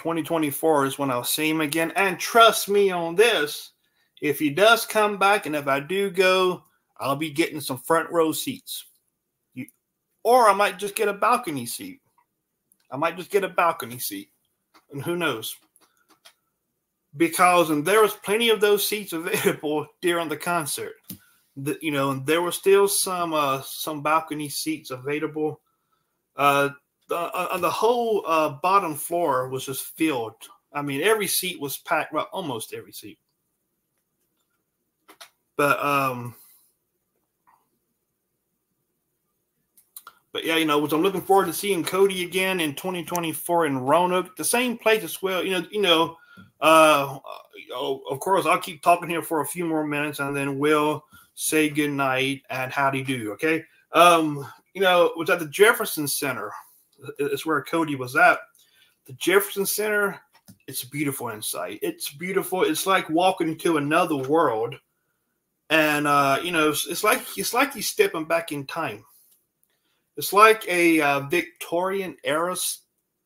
[0.00, 1.92] 2024 is when I'll see him again.
[1.94, 3.70] And trust me on this,
[4.20, 6.64] if he does come back, and if I do go,
[6.98, 8.86] I'll be getting some front row seats.
[9.54, 9.66] You,
[10.24, 12.00] or I might just get a balcony seat.
[12.90, 14.30] I might just get a balcony seat.
[14.90, 15.54] And who knows?
[17.16, 20.94] Because and there was plenty of those seats available during the concert
[21.64, 25.60] the, you know, there were still some uh, some balcony seats available.
[26.36, 26.70] Uh,
[27.08, 30.34] the, uh, the whole uh, bottom floor was just filled.
[30.72, 32.12] I mean, every seat was packed.
[32.12, 33.18] Well, almost every seat.
[35.56, 36.34] But um,
[40.32, 43.78] but yeah, you know, was I'm looking forward to seeing Cody again in 2024 in
[43.78, 45.44] Roanoke, the same place as well.
[45.44, 46.16] You know, you know,
[46.60, 47.18] uh,
[47.74, 51.04] of course, I'll keep talking here for a few more minutes, and then we'll
[51.34, 52.98] say good night and how do
[53.32, 53.64] okay?
[53.92, 56.52] Um, you know, it was at the Jefferson Center.
[57.18, 58.38] It's where Cody was at.
[59.06, 60.20] The Jefferson Center,
[60.66, 61.78] it's beautiful inside.
[61.82, 62.62] It's beautiful.
[62.62, 64.76] It's like walking to another world.
[65.70, 69.04] And uh, you know, it's, it's like it's like he's stepping back in time.
[70.16, 72.56] It's like a uh, Victorian era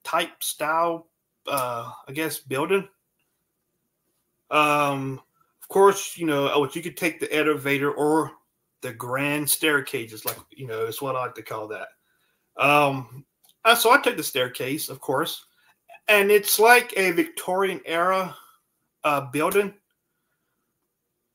[0.04, 1.08] type style,
[1.48, 2.88] uh, I guess, building.
[4.50, 5.20] Um,
[5.64, 8.32] of course, you know, oh, you could take the elevator or
[8.82, 11.88] the grand staircases, like you know, is what I like to call that.
[12.58, 13.24] Um,
[13.64, 15.46] uh, so I took the staircase, of course,
[16.06, 18.36] and it's like a Victorian era
[19.04, 19.72] uh, building.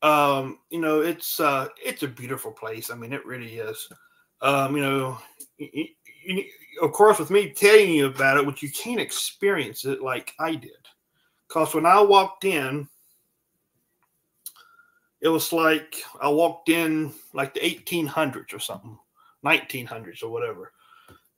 [0.02, 2.88] Um, you know, it's uh, it's a beautiful place.
[2.88, 3.88] I mean, it really is.
[4.42, 5.18] Um, you know,
[5.58, 5.86] you,
[6.24, 6.44] you,
[6.82, 10.54] of course, with me telling you about it, which you can't experience it like I
[10.54, 10.86] did,
[11.48, 12.88] because when I walked in
[15.20, 18.98] it was like I walked in like the 1800s or something,
[19.44, 20.72] 1900s or whatever,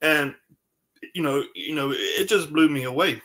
[0.01, 0.35] and
[1.15, 3.21] you know, you know, it just blew me away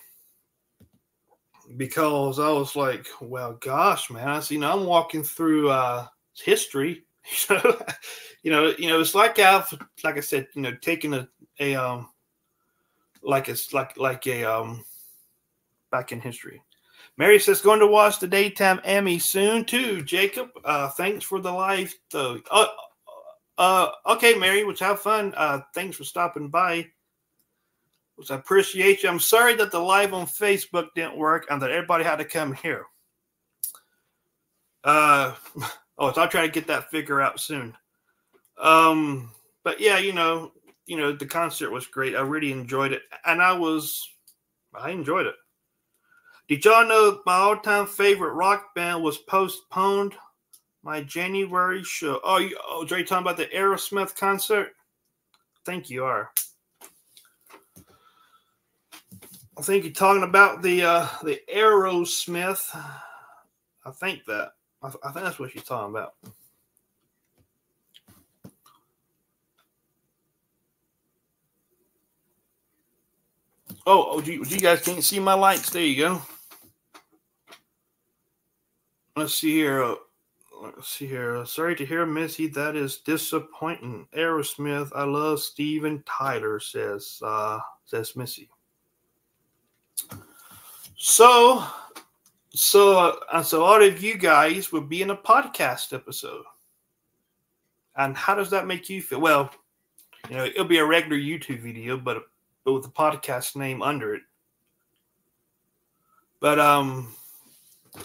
[1.75, 4.55] because I was like, well, gosh, man, I see.
[4.55, 6.07] You know, I'm walking through uh,
[6.41, 7.03] history.
[7.49, 7.81] You know,
[8.43, 11.27] you know, you know, it's like I've, like I said, you know, taking a
[11.59, 12.07] a um,
[13.21, 14.85] like it's like like a um,
[15.91, 16.61] back in history.
[17.17, 20.03] Mary says, going to watch the daytime Emmy soon too.
[20.03, 22.39] Jacob, uh, thanks for the live though.
[22.51, 22.67] Uh,
[23.57, 25.33] uh, okay, Mary, which have fun.
[25.35, 26.87] Uh, thanks for stopping by.
[28.15, 29.09] Which I appreciate you.
[29.09, 32.53] I'm sorry that the live on Facebook didn't work and that everybody had to come
[32.53, 32.85] here.
[34.83, 35.33] Uh,
[35.97, 37.75] oh, so I'll try to get that figure out soon.
[38.59, 39.31] Um,
[39.63, 40.51] but yeah, you know,
[40.85, 42.15] you know, the concert was great.
[42.15, 44.07] I really enjoyed it, and I was,
[44.73, 45.35] I enjoyed it.
[46.47, 50.15] Did y'all know my all time favorite rock band was postponed?
[50.81, 52.21] My January show.
[52.23, 54.69] Oh, you, oh, Dre, talking about the Aerosmith concert?
[55.33, 56.31] I think you are.
[59.57, 62.63] I think you're talking about the uh, the Aerosmith.
[63.85, 64.51] I think that.
[64.81, 66.13] I, I think that's what you're talking about.
[73.85, 75.69] Oh, oh, you, you guys can't see my lights.
[75.69, 76.21] There you go
[79.27, 79.95] let's see here.
[80.63, 81.45] Let's see here.
[81.45, 82.47] Sorry to hear, Missy.
[82.47, 84.07] That is disappointing.
[84.15, 84.89] Aerosmith.
[84.95, 86.61] I love Steven Tyler.
[86.61, 88.49] Says uh, says Missy.
[90.95, 91.61] So,
[92.51, 96.45] so, uh, so all of you guys would be in a podcast episode.
[97.97, 99.19] And how does that make you feel?
[99.19, 99.51] Well,
[100.29, 102.23] you know, it'll be a regular YouTube video, but
[102.63, 104.21] but with the podcast name under it.
[106.39, 107.13] But um,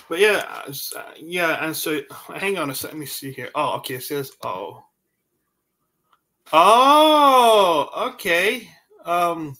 [0.08, 0.62] but yeah,
[0.96, 2.00] uh, yeah, and so
[2.34, 2.98] hang on a second.
[2.98, 3.50] Let me see here.
[3.54, 3.94] Oh, okay.
[3.94, 4.84] It says oh,
[6.52, 8.68] oh, okay.
[9.04, 9.56] Um,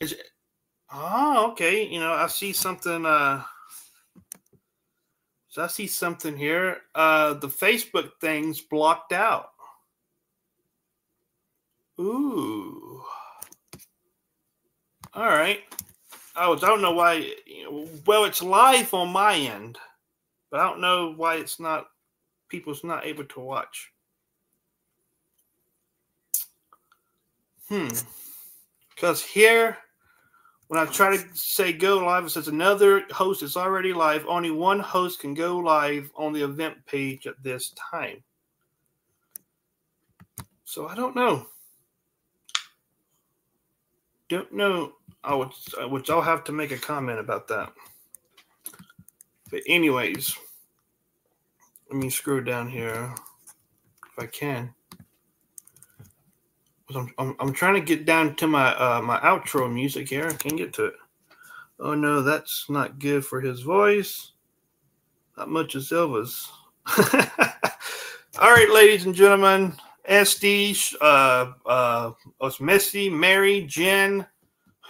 [0.00, 0.22] is it,
[0.92, 1.86] oh, okay.
[1.88, 3.06] You know, I see something.
[3.06, 3.42] Uh,
[5.48, 6.78] so I see something here.
[6.94, 9.50] Uh, the Facebook thing's blocked out.
[12.00, 13.02] Ooh.
[15.14, 15.60] All right.
[16.34, 17.34] Oh, I don't know why.
[18.06, 19.78] Well, it's live on my end,
[20.50, 21.86] but I don't know why it's not.
[22.48, 23.90] People's not able to watch.
[27.68, 27.88] Hmm.
[28.94, 29.78] Because here,
[30.68, 34.26] when I try to say go live, it says another host is already live.
[34.26, 38.22] Only one host can go live on the event page at this time.
[40.64, 41.46] So I don't know.
[44.32, 45.50] Don't know I would,
[45.90, 47.70] which I'll have to make a comment about that.
[49.50, 50.34] But anyways,
[51.90, 53.14] let me scroll down here
[54.06, 54.72] if I can.
[56.94, 60.26] I'm, I'm, I'm trying to get down to my uh, my outro music here.
[60.26, 60.94] I can't get to it.
[61.78, 64.32] Oh no, that's not good for his voice.
[65.36, 66.50] Not much of Silva's.
[66.86, 69.74] All right, ladies and gentlemen,
[70.08, 74.26] SD, uh, uh, us Missy, Mary, Jen,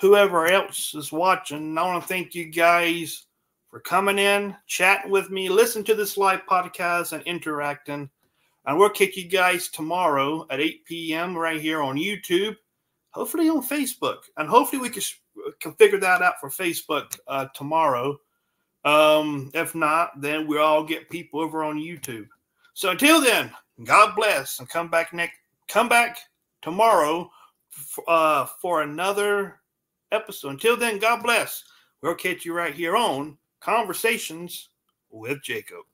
[0.01, 3.27] whoever else is watching, I want to thank you guys
[3.69, 8.11] for coming in, chatting with me, listening to this live podcast, and interacting.
[8.67, 11.37] And we'll kick you guys tomorrow at 8 p.m.
[11.37, 12.57] right here on YouTube,
[13.11, 14.19] hopefully on Facebook.
[14.37, 15.03] And hopefully we can,
[15.61, 18.19] can figure that out for Facebook uh, tomorrow.
[18.85, 22.27] Um, if not, then we'll all get people over on YouTube.
[22.75, 23.53] So until then,
[23.85, 26.19] God bless and come back next come back
[26.61, 27.31] tomorrow
[28.07, 29.61] uh, for another
[30.11, 30.51] episode.
[30.51, 31.65] Until then, God bless.
[32.03, 34.69] We'll catch you right here on Conversations
[35.11, 35.85] with Jacob.